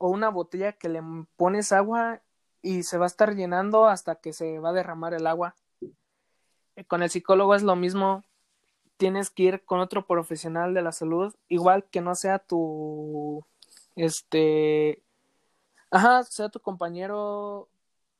[0.00, 1.02] o una botella que le
[1.36, 2.22] pones agua
[2.62, 5.54] y se va a estar llenando hasta que se va a derramar el agua.
[6.74, 8.24] Eh, con el psicólogo es lo mismo,
[8.96, 13.44] tienes que ir con otro profesional de la salud, igual que no sea tu,
[13.94, 15.02] este,
[15.90, 17.68] ajá, sea tu compañero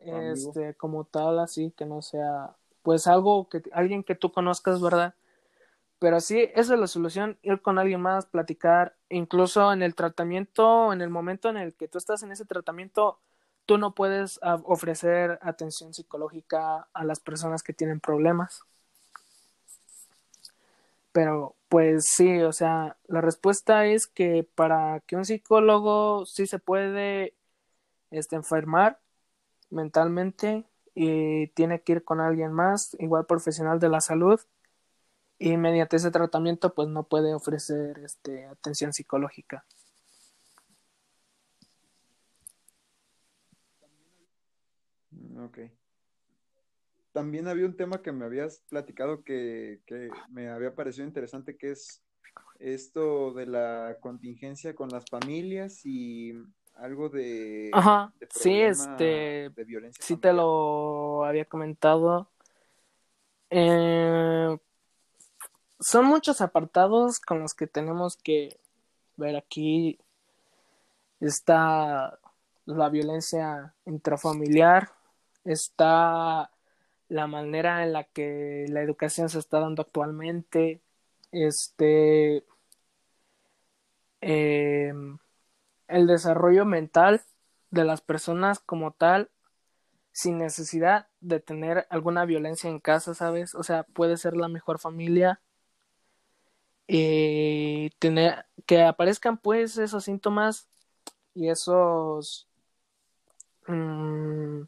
[0.01, 5.15] este, como tal, así, que no sea, pues algo que, alguien que tú conozcas, ¿verdad?
[5.99, 10.93] Pero sí, esa es la solución, ir con alguien más, platicar, incluso en el tratamiento,
[10.93, 13.19] en el momento en el que tú estás en ese tratamiento,
[13.67, 18.63] tú no puedes ofrecer atención psicológica a las personas que tienen problemas.
[21.13, 26.59] Pero pues sí, o sea, la respuesta es que para que un psicólogo sí se
[26.59, 27.35] puede
[28.11, 29.01] este, enfermar
[29.71, 34.41] mentalmente y tiene que ir con alguien más, igual profesional de la salud,
[35.41, 39.65] y mediante ese tratamiento pues no puede ofrecer este, atención psicológica.
[45.39, 45.61] Ok.
[47.13, 49.81] También había un tema que me habías platicado que,
[50.29, 52.03] me había parecido interesante, que es
[52.59, 56.35] esto de la contingencia con las familias y
[56.77, 60.05] algo de, Ajá, sí, este, de violencia.
[60.05, 62.31] Sí te lo había comentado.
[63.49, 64.59] Eh,
[65.81, 68.61] son muchos apartados con los que tenemos que
[69.17, 69.99] ver aquí.
[71.21, 72.19] Está
[72.67, 74.93] la violencia intrafamiliar,
[75.45, 76.51] está
[77.09, 80.81] la manera en la que la educación se está dando actualmente,
[81.33, 82.45] este,
[84.21, 85.19] em,
[85.89, 87.23] el desarrollo mental
[87.71, 89.31] de las personas como tal,
[90.13, 93.55] sin necesidad de tener alguna violencia en casa, ¿sabes?
[93.55, 95.41] O sea, puede ser la mejor familia.
[96.93, 100.67] Y tener que aparezcan pues esos síntomas
[101.35, 102.49] y esos
[103.69, 104.63] mm,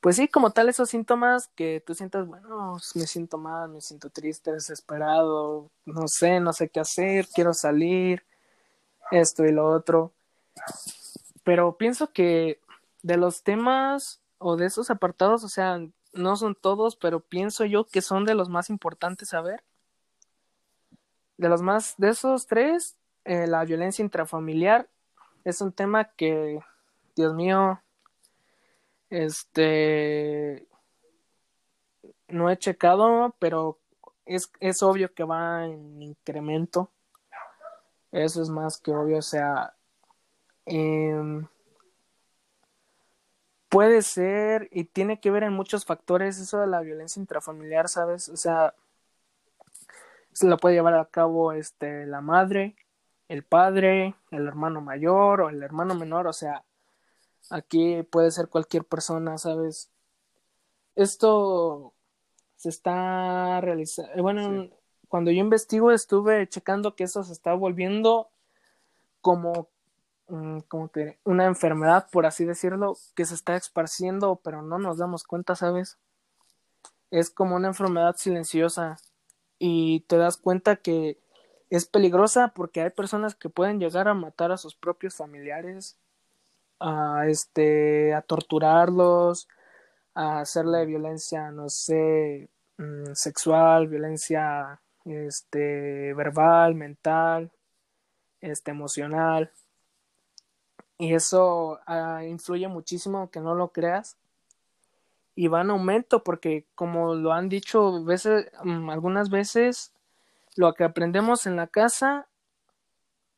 [0.00, 4.10] pues sí, como tal, esos síntomas que tú sientas, bueno, me siento mal, me siento
[4.10, 8.24] triste, desesperado, no sé, no sé qué hacer, quiero salir,
[9.12, 10.12] esto y lo otro.
[11.44, 12.60] Pero pienso que
[13.02, 15.80] de los temas o de esos apartados, o sea,
[16.12, 19.62] no son todos, pero pienso yo que son de los más importantes a ver.
[21.36, 24.88] De los más, de esos tres, eh, la violencia intrafamiliar
[25.44, 26.60] es un tema que,
[27.14, 27.80] Dios mío,
[29.10, 30.66] este,
[32.28, 33.78] no he checado, pero
[34.24, 36.90] es, es obvio que va en incremento.
[38.12, 39.74] Eso es más que obvio, o sea,
[40.64, 41.46] em,
[43.68, 48.28] puede ser y tiene que ver en muchos factores eso de la violencia intrafamiliar, ¿sabes?
[48.28, 48.74] O sea,
[50.36, 52.76] se lo puede llevar a cabo este la madre,
[53.28, 56.64] el padre, el hermano mayor o el hermano menor, o sea,
[57.50, 59.90] Aquí puede ser cualquier persona, ¿sabes?
[60.96, 61.94] Esto
[62.56, 64.12] se está realizando.
[64.14, 64.68] Eh, bueno,
[65.08, 68.30] cuando yo investigo estuve checando que eso se está volviendo
[69.20, 69.68] como,
[70.28, 74.98] mm, como que una enfermedad, por así decirlo, que se está esparciendo, pero no nos
[74.98, 75.98] damos cuenta, ¿sabes?
[77.10, 78.96] Es como una enfermedad silenciosa
[79.58, 81.18] y te das cuenta que
[81.70, 85.96] es peligrosa porque hay personas que pueden llegar a matar a sus propios familiares
[86.80, 89.48] a este a torturarlos,
[90.14, 92.48] a hacerle violencia, no sé,
[92.78, 97.50] mm, sexual, violencia este verbal, mental,
[98.40, 99.52] este emocional.
[100.98, 104.16] Y eso ah, influye muchísimo aunque no lo creas.
[105.36, 109.92] Y va en aumento porque como lo han dicho veces, mm, algunas veces
[110.56, 112.26] lo que aprendemos en la casa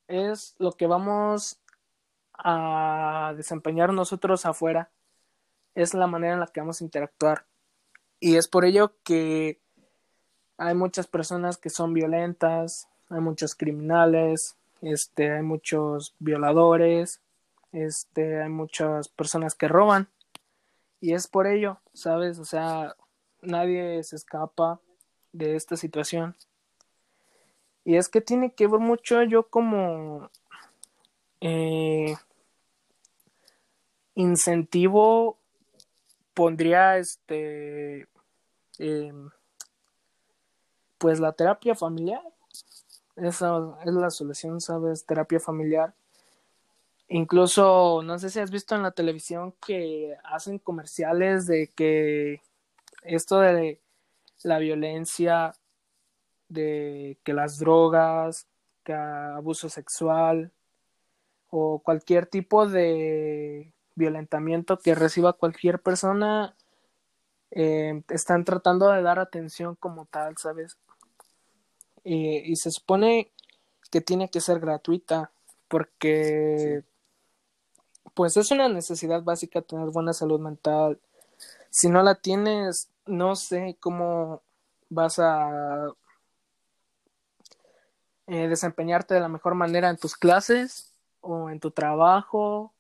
[0.07, 1.59] es lo que vamos
[2.33, 4.91] a desempeñar nosotros afuera
[5.79, 7.45] es la manera en la que vamos a interactuar.
[8.21, 9.61] Y es por ello que
[10.57, 17.21] hay muchas personas que son violentas, hay muchos criminales, este, hay muchos violadores,
[17.71, 20.09] este, hay muchas personas que roban.
[21.01, 22.39] Y es por ello, ¿sabes?
[22.39, 22.97] O sea,
[23.41, 24.81] nadie se escapa
[25.33, 26.35] de esta situación.
[27.85, 30.31] Y es que tiene que ver mucho yo como
[31.41, 32.17] eh,
[34.15, 35.39] incentivo
[36.35, 38.09] pondría este
[38.79, 39.31] em,
[40.99, 42.23] pues la terapia familiar
[43.17, 45.95] esa es la solución sabes terapia familiar
[47.09, 52.43] incluso no sé si has visto en la televisión que hacen comerciales de que
[53.03, 53.81] esto de
[54.43, 55.55] la violencia
[56.49, 58.47] de que las drogas
[58.85, 60.53] que abuso sexual
[61.51, 66.55] o cualquier tipo de violentamiento que reciba cualquier persona,
[67.51, 70.79] eh, están tratando de dar atención como tal, ¿sabes?
[72.05, 73.33] y se supone
[73.91, 75.31] que tiene que ser gratuita
[75.69, 76.83] porque
[78.15, 80.99] pues es una necesidad básica tener buena salud mental.
[81.71, 84.43] Si no la tienes, no sé cómo
[84.91, 85.89] vas a
[88.27, 92.73] eh, desempeñarte de la mejor manera en tus clases o en tu trabajo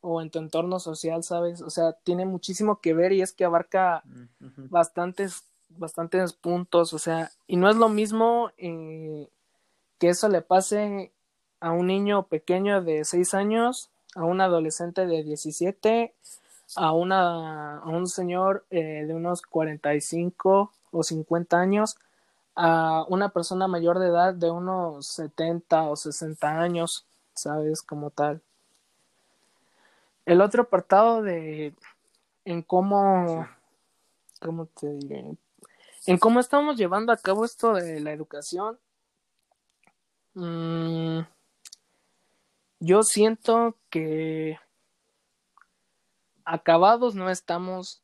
[0.00, 1.62] o en tu entorno social, ¿sabes?
[1.62, 4.02] O sea, tiene muchísimo que ver y es que abarca
[4.70, 9.28] bastantes bastantes puntos, o sea, y no es lo mismo eh,
[9.98, 11.12] que eso le pase
[11.60, 16.14] a un niño pequeño de 6 años, a un adolescente de 17,
[16.74, 21.96] a, una, a un señor eh, de unos 45 o 50 años,
[22.56, 27.04] a una persona mayor de edad de unos 70 o 60 años,
[27.34, 27.82] ¿sabes?
[27.82, 28.40] Como tal.
[30.24, 31.74] El otro apartado de
[32.46, 33.46] en cómo,
[34.40, 35.36] ¿cómo te diré?
[36.06, 38.78] En cómo estamos llevando a cabo esto de la educación.
[40.34, 41.20] Mm,
[42.80, 44.58] yo siento que
[46.44, 48.02] acabados no estamos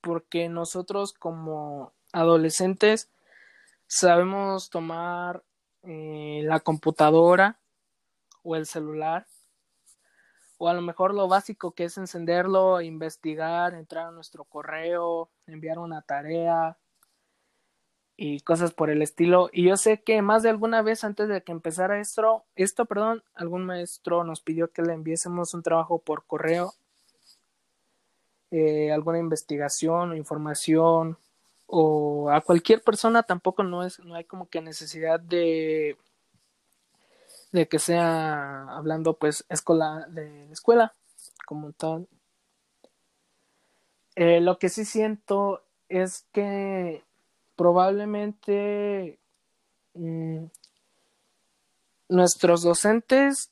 [0.00, 3.10] porque nosotros como adolescentes
[3.86, 5.42] sabemos tomar
[5.82, 7.58] eh, la computadora
[8.42, 9.26] o el celular
[10.62, 15.78] o a lo mejor lo básico que es encenderlo, investigar, entrar a nuestro correo, enviar
[15.78, 16.76] una tarea
[18.22, 19.48] y cosas por el estilo.
[19.50, 23.22] Y yo sé que más de alguna vez antes de que empezara esto, esto, perdón,
[23.34, 26.74] algún maestro nos pidió que le enviésemos un trabajo por correo,
[28.50, 31.16] eh, alguna investigación o información
[31.66, 35.96] o a cualquier persona tampoco no es no hay como que necesidad de
[37.52, 40.92] de que sea hablando pues escuela de escuela
[41.46, 42.08] como tal
[44.16, 47.04] eh, lo que sí siento es que
[47.60, 49.18] probablemente
[49.92, 50.46] mm,
[52.08, 53.50] nuestros docentes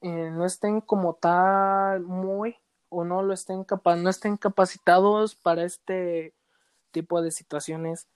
[0.00, 2.56] eh, no estén como tal muy
[2.88, 6.34] o no lo estén capa no estén capacitados para este
[6.90, 8.08] tipo de situaciones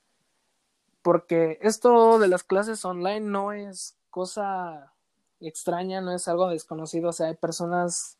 [1.03, 4.93] porque esto de las clases online no es cosa
[5.39, 8.19] extraña, no es algo desconocido, o sea, hay personas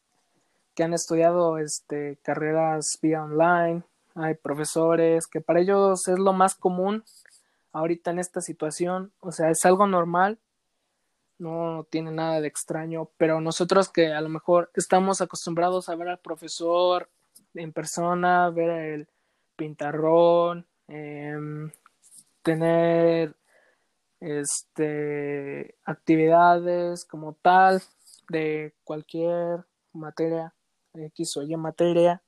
[0.77, 3.83] que han estudiado este carreras vía online,
[4.15, 7.05] hay profesores que para ellos es lo más común
[7.73, 10.39] ahorita en esta situación, o sea, es algo normal,
[11.39, 16.09] no tiene nada de extraño, pero nosotros que a lo mejor estamos acostumbrados a ver
[16.09, 17.09] al profesor
[17.55, 19.09] en persona, ver el
[19.57, 21.71] pintarrón, em,
[22.43, 23.35] tener
[24.21, 27.83] este actividades como tal
[28.29, 30.55] de cualquier materia
[30.95, 32.23] X o Y materia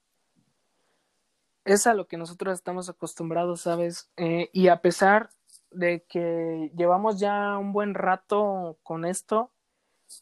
[1.65, 5.31] es a lo que nosotros estamos acostumbrados sabes eh, y a pesar
[5.71, 9.51] de que llevamos ya un buen rato con esto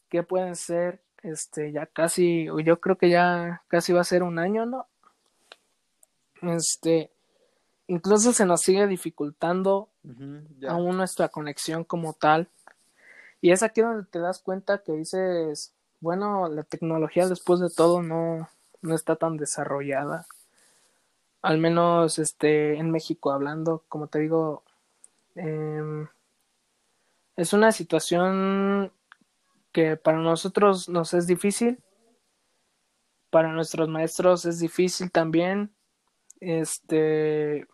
[0.09, 4.23] que pueden ser este ya casi o yo creo que ya casi va a ser
[4.23, 4.87] un año no
[6.41, 7.13] este
[7.87, 9.89] incluso se nos sigue dificultando
[10.67, 12.49] aún nuestra conexión como tal.
[13.41, 18.01] Y es aquí donde te das cuenta que dices, bueno, la tecnología después de todo
[18.01, 18.49] no,
[18.81, 20.25] no está tan desarrollada.
[21.43, 24.63] Al menos este, en México hablando, como te digo,
[25.35, 26.07] em,
[27.35, 28.93] es una situación
[29.73, 31.83] que para nosotros nos es difícil,
[33.29, 35.73] para nuestros maestros es difícil también,
[36.39, 37.67] este,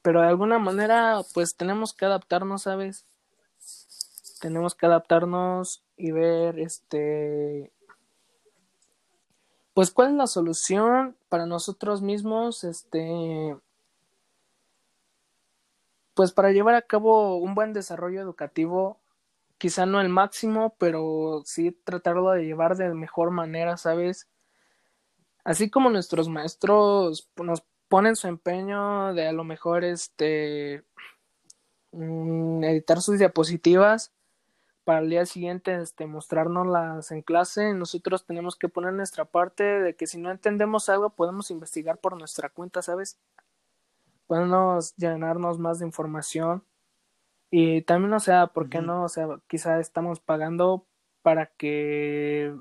[0.00, 3.04] pero de alguna manera pues tenemos que adaptarnos, ¿sabes?
[4.40, 7.70] Tenemos que adaptarnos y ver este
[9.74, 13.56] pues cuál es la solución para nosotros mismos, este
[16.14, 19.00] pues para llevar a cabo un buen desarrollo educativo,
[19.58, 24.28] quizá no el máximo, pero sí tratarlo de llevar de mejor manera, ¿sabes?
[25.44, 30.84] Así como nuestros maestros nos ponen su empeño de a lo mejor este
[31.92, 34.12] mm, editar sus diapositivas
[34.90, 39.94] para el día siguiente este mostrárnoslas en clase nosotros tenemos que poner nuestra parte de
[39.94, 43.16] que si no entendemos algo podemos investigar por nuestra cuenta sabes
[44.26, 46.64] podemos llenarnos más de información.
[47.52, 50.88] Y también o sea por qué no o sea quizá estamos pagando
[51.22, 52.52] para que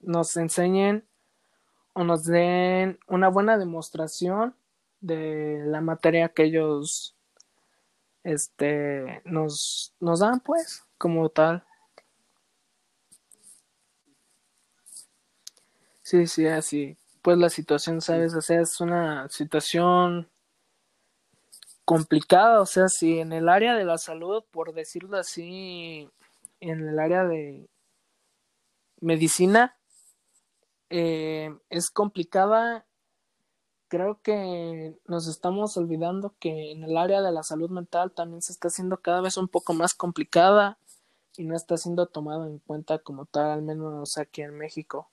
[0.00, 1.06] nos enseñen
[1.92, 4.56] o nos den una buena demostración
[5.00, 7.16] de la materia que ellos
[8.24, 11.64] este nos, nos dan pues como tal.
[16.02, 16.96] Sí sí así.
[17.22, 20.28] Pues la situación sabes o sea es una situación
[21.84, 26.10] complicada o sea si en el área de la salud por decirlo así
[26.60, 27.68] en el área de
[29.00, 29.76] medicina
[30.96, 32.86] eh, es complicada.
[33.88, 38.52] Creo que nos estamos olvidando que en el área de la salud mental también se
[38.52, 40.78] está haciendo cada vez un poco más complicada
[41.36, 45.10] y no está siendo tomado en cuenta como tal, al menos aquí en México.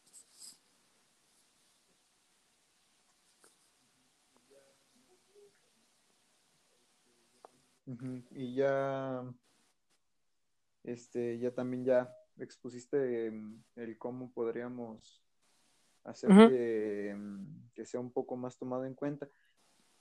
[8.31, 9.23] Y ya,
[10.83, 15.21] este, ya también ya expusiste em, el cómo podríamos
[16.03, 19.29] hacer que, em, que, sea un poco más tomado en cuenta.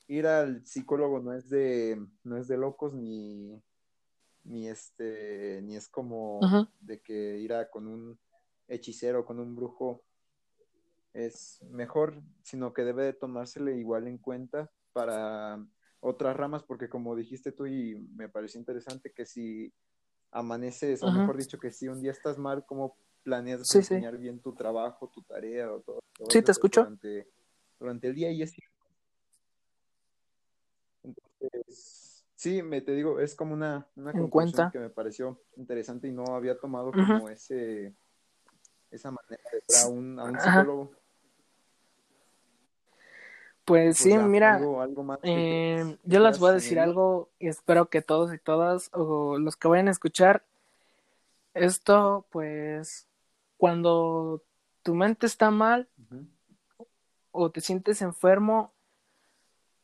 [0.06, 3.62] Ir al psicólogo no es de, no es de locos ni,
[4.44, 6.40] ni este, ni es como
[6.80, 8.18] de que ir a con un
[8.68, 10.02] hechicero, con un brujo.
[11.12, 15.64] Es mejor, sino que debe de tomársele igual en cuenta para
[16.00, 19.72] otras ramas, porque como dijiste tú y me pareció interesante que si
[20.32, 24.54] amaneces, o mejor dicho, que si un día estás mal, ¿cómo planeas diseñar bien tu
[24.54, 26.00] trabajo, tu tarea o todo?
[26.28, 26.82] sí, te escucho.
[27.78, 28.52] Durante, el día y es
[31.02, 36.12] entonces, sí, me te digo, es como una, una conclusión que me pareció interesante y
[36.12, 37.94] no había tomado como ese
[38.90, 40.90] esa manera de ver a un, a un psicólogo.
[43.64, 44.60] Pues, sí, mira,
[45.22, 49.56] eh, yo les voy a decir algo y espero que todos y todas o los
[49.56, 50.44] que vayan a escuchar
[51.54, 53.06] esto, pues
[53.60, 54.42] cuando
[54.82, 55.86] tu mente está mal
[57.30, 58.72] o te sientes enfermo,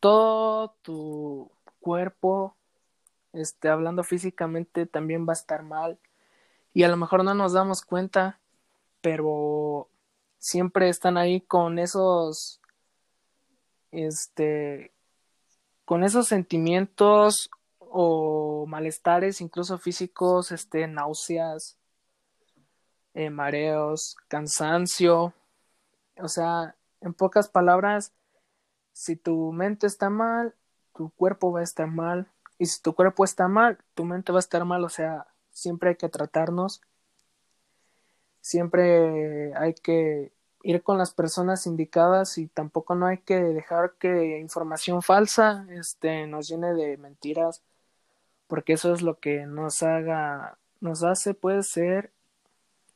[0.01, 2.57] todo tu cuerpo,
[3.35, 5.99] este, hablando físicamente, también va a estar mal.
[6.73, 8.41] Y a lo mejor no nos damos cuenta,
[9.03, 9.91] pero
[10.39, 12.63] siempre están ahí con esos
[13.93, 14.91] este,
[15.85, 21.77] con esos sentimientos o malestares, incluso físicos, este, náuseas,
[23.17, 25.33] eh, mareos, cansancio,
[26.19, 28.13] o sea, en pocas palabras,
[28.93, 30.55] si tu mente está mal,
[30.95, 34.39] tu cuerpo va a estar mal, y si tu cuerpo está mal, tu mente va
[34.39, 36.83] a estar mal, o sea, siempre hay que tratarnos,
[38.43, 44.39] siempre hay que ir con las personas indicadas y tampoco no hay que dejar que
[44.41, 47.63] información falsa este nos llene de mentiras
[48.49, 52.13] porque eso es lo que nos haga nos hace puede ser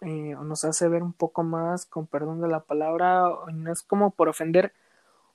[0.03, 3.83] eh, o nos hace ver un poco más con perdón de la palabra no es
[3.83, 4.73] como por ofender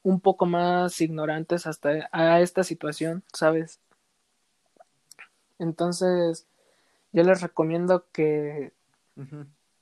[0.01, 3.80] un poco más ignorantes hasta a esta situación sabes
[5.59, 6.47] entonces
[7.11, 8.74] yo les recomiendo que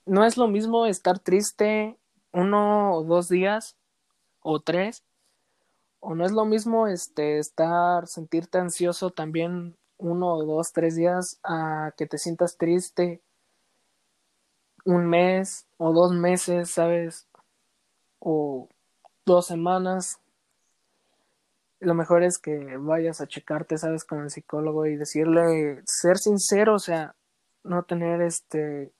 [0.05, 1.97] no es lo mismo estar triste
[2.33, 3.77] uno o dos días
[4.41, 5.03] o tres
[6.01, 11.39] o no es lo mismo este estar sentirte ansioso también uno o dos tres días
[11.43, 13.21] a que te sientas triste
[14.85, 17.27] un mes o dos meses sabes
[18.19, 18.67] o
[19.25, 20.19] dos semanas.
[21.79, 26.75] Lo mejor es que vayas a checarte sabes con el psicólogo y decirle ser sincero
[26.75, 27.15] o sea
[27.63, 28.91] no tener este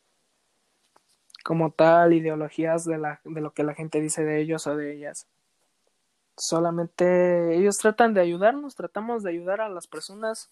[1.43, 4.93] como tal ideologías de, la, de lo que la gente dice de ellos o de
[4.95, 5.27] ellas.
[6.37, 10.49] Solamente ellos tratan de ayudarnos, tratamos de ayudar a las personas,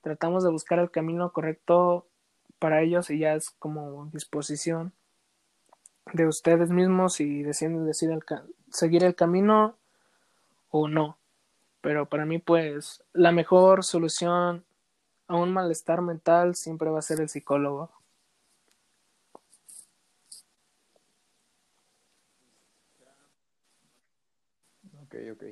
[0.00, 2.06] tratamos de buscar el camino correcto
[2.58, 4.92] para ellos y ya es como disposición
[6.12, 8.10] de ustedes mismos si deciden decir
[8.70, 9.76] seguir el camino
[10.70, 11.18] o no.
[11.80, 14.64] Pero para mí pues la mejor solución
[15.26, 17.90] a un malestar mental siempre va a ser el psicólogo.
[25.08, 25.44] Ok, ok.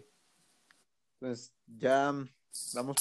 [1.14, 2.12] Entonces, ya
[2.74, 2.96] damos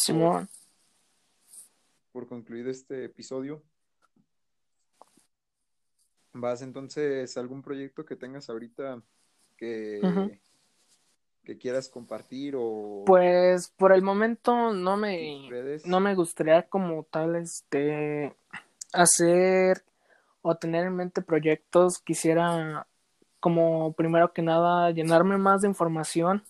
[2.12, 3.62] por, concluido este episodio.
[6.38, 9.02] ¿Vas entonces algún proyecto que tengas ahorita
[9.56, 10.42] que,
[11.46, 15.48] que quieras compartir o pues por el momento no me
[15.86, 18.36] no me gustaría como tal este
[18.92, 19.86] hacer
[20.42, 22.00] o tener en mente proyectos.
[22.00, 22.86] Quisiera
[23.40, 26.44] como primero que nada llenarme más de información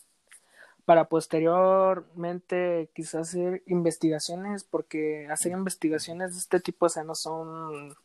[0.86, 7.96] para posteriormente quizás hacer investigaciones porque hacer investigaciones de este tipo o sea no son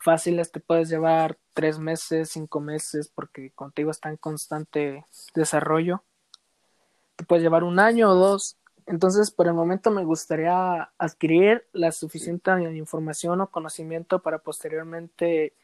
[0.00, 6.02] fáciles te puedes llevar tres meses cinco meses porque contigo está en constante desarrollo
[7.16, 11.92] te puedes llevar un año o dos entonces por el momento me gustaría adquirir la
[11.92, 15.54] suficiente información o conocimiento para posteriormente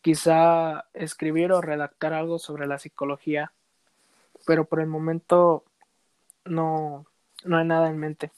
[0.00, 3.52] quizá escribir o redactar algo sobre la psicología,
[4.46, 5.64] pero por el momento
[6.44, 7.06] no,
[7.44, 8.32] no hay nada en mente.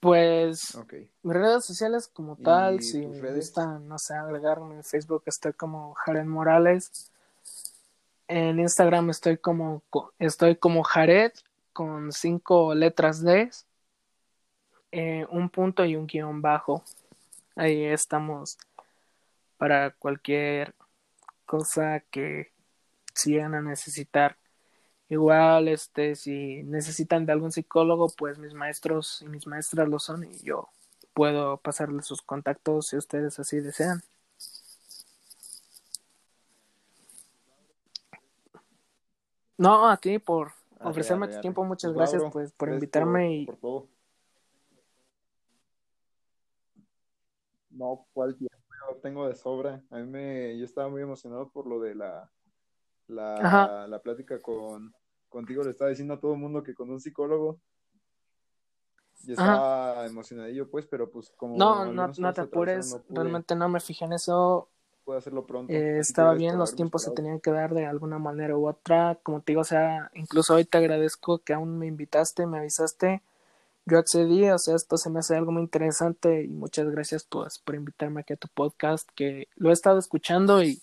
[0.00, 0.78] Pues
[1.22, 5.94] mis redes sociales como tal, si me gustan, no sé, agregarme en Facebook estoy como
[5.94, 7.10] Jared Morales.
[8.26, 9.82] En Instagram estoy como
[10.18, 11.32] estoy como Jared
[11.72, 13.50] con cinco letras D
[14.92, 16.82] eh, un punto y un guion bajo.
[17.54, 18.58] Ahí estamos
[19.56, 20.74] para cualquier
[21.46, 22.52] cosa que
[23.14, 24.36] sigan a necesitar.
[25.10, 30.22] Igual, este, si necesitan de algún psicólogo, pues mis maestros y mis maestras lo son
[30.22, 30.68] y yo
[31.14, 34.02] puedo pasarles sus contactos si ustedes así desean.
[39.58, 43.48] No, a ti por ofrecerme tu tiempo, muchas pues gracias pues por invitarme y
[47.70, 48.56] No, ¿cuál tiempo?
[49.02, 49.82] tengo de sobra.
[49.90, 52.30] A mí me, yo estaba muy emocionado por lo de la,
[53.08, 54.94] la, la plática con,
[55.30, 55.64] contigo.
[55.64, 57.58] Le estaba diciendo a todo el mundo que con un psicólogo.
[59.24, 61.56] Y estaba emocionadillo, pues, pero pues como...
[61.56, 62.98] No, no, no te apures.
[63.08, 64.68] Realmente no me fijé en eso.
[65.04, 65.72] Puedo hacerlo pronto.
[65.72, 69.18] Eh, estaba bien, los tiempos se tenían que dar de alguna manera u otra.
[69.22, 73.22] Como te digo, o sea, incluso hoy te agradezco que aún me invitaste, me avisaste
[73.90, 77.58] yo accedí, o sea, esto se me hace algo muy interesante y muchas gracias pues
[77.58, 80.80] por invitarme aquí a tu podcast que lo he estado escuchando y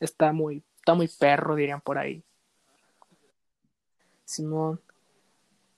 [0.00, 2.24] está muy, está muy perro, dirían por ahí.
[4.32, 4.80] Simón.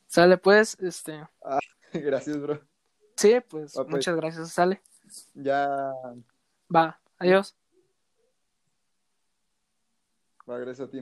[0.06, 1.26] Sale pues, este.
[1.42, 1.58] Ah,
[1.92, 2.60] gracias, bro.
[3.16, 4.80] Sí, pues, pues, muchas gracias, sale.
[5.34, 5.92] Ya.
[6.74, 7.56] Va, adiós.
[10.48, 11.00] Va, gracias a ti.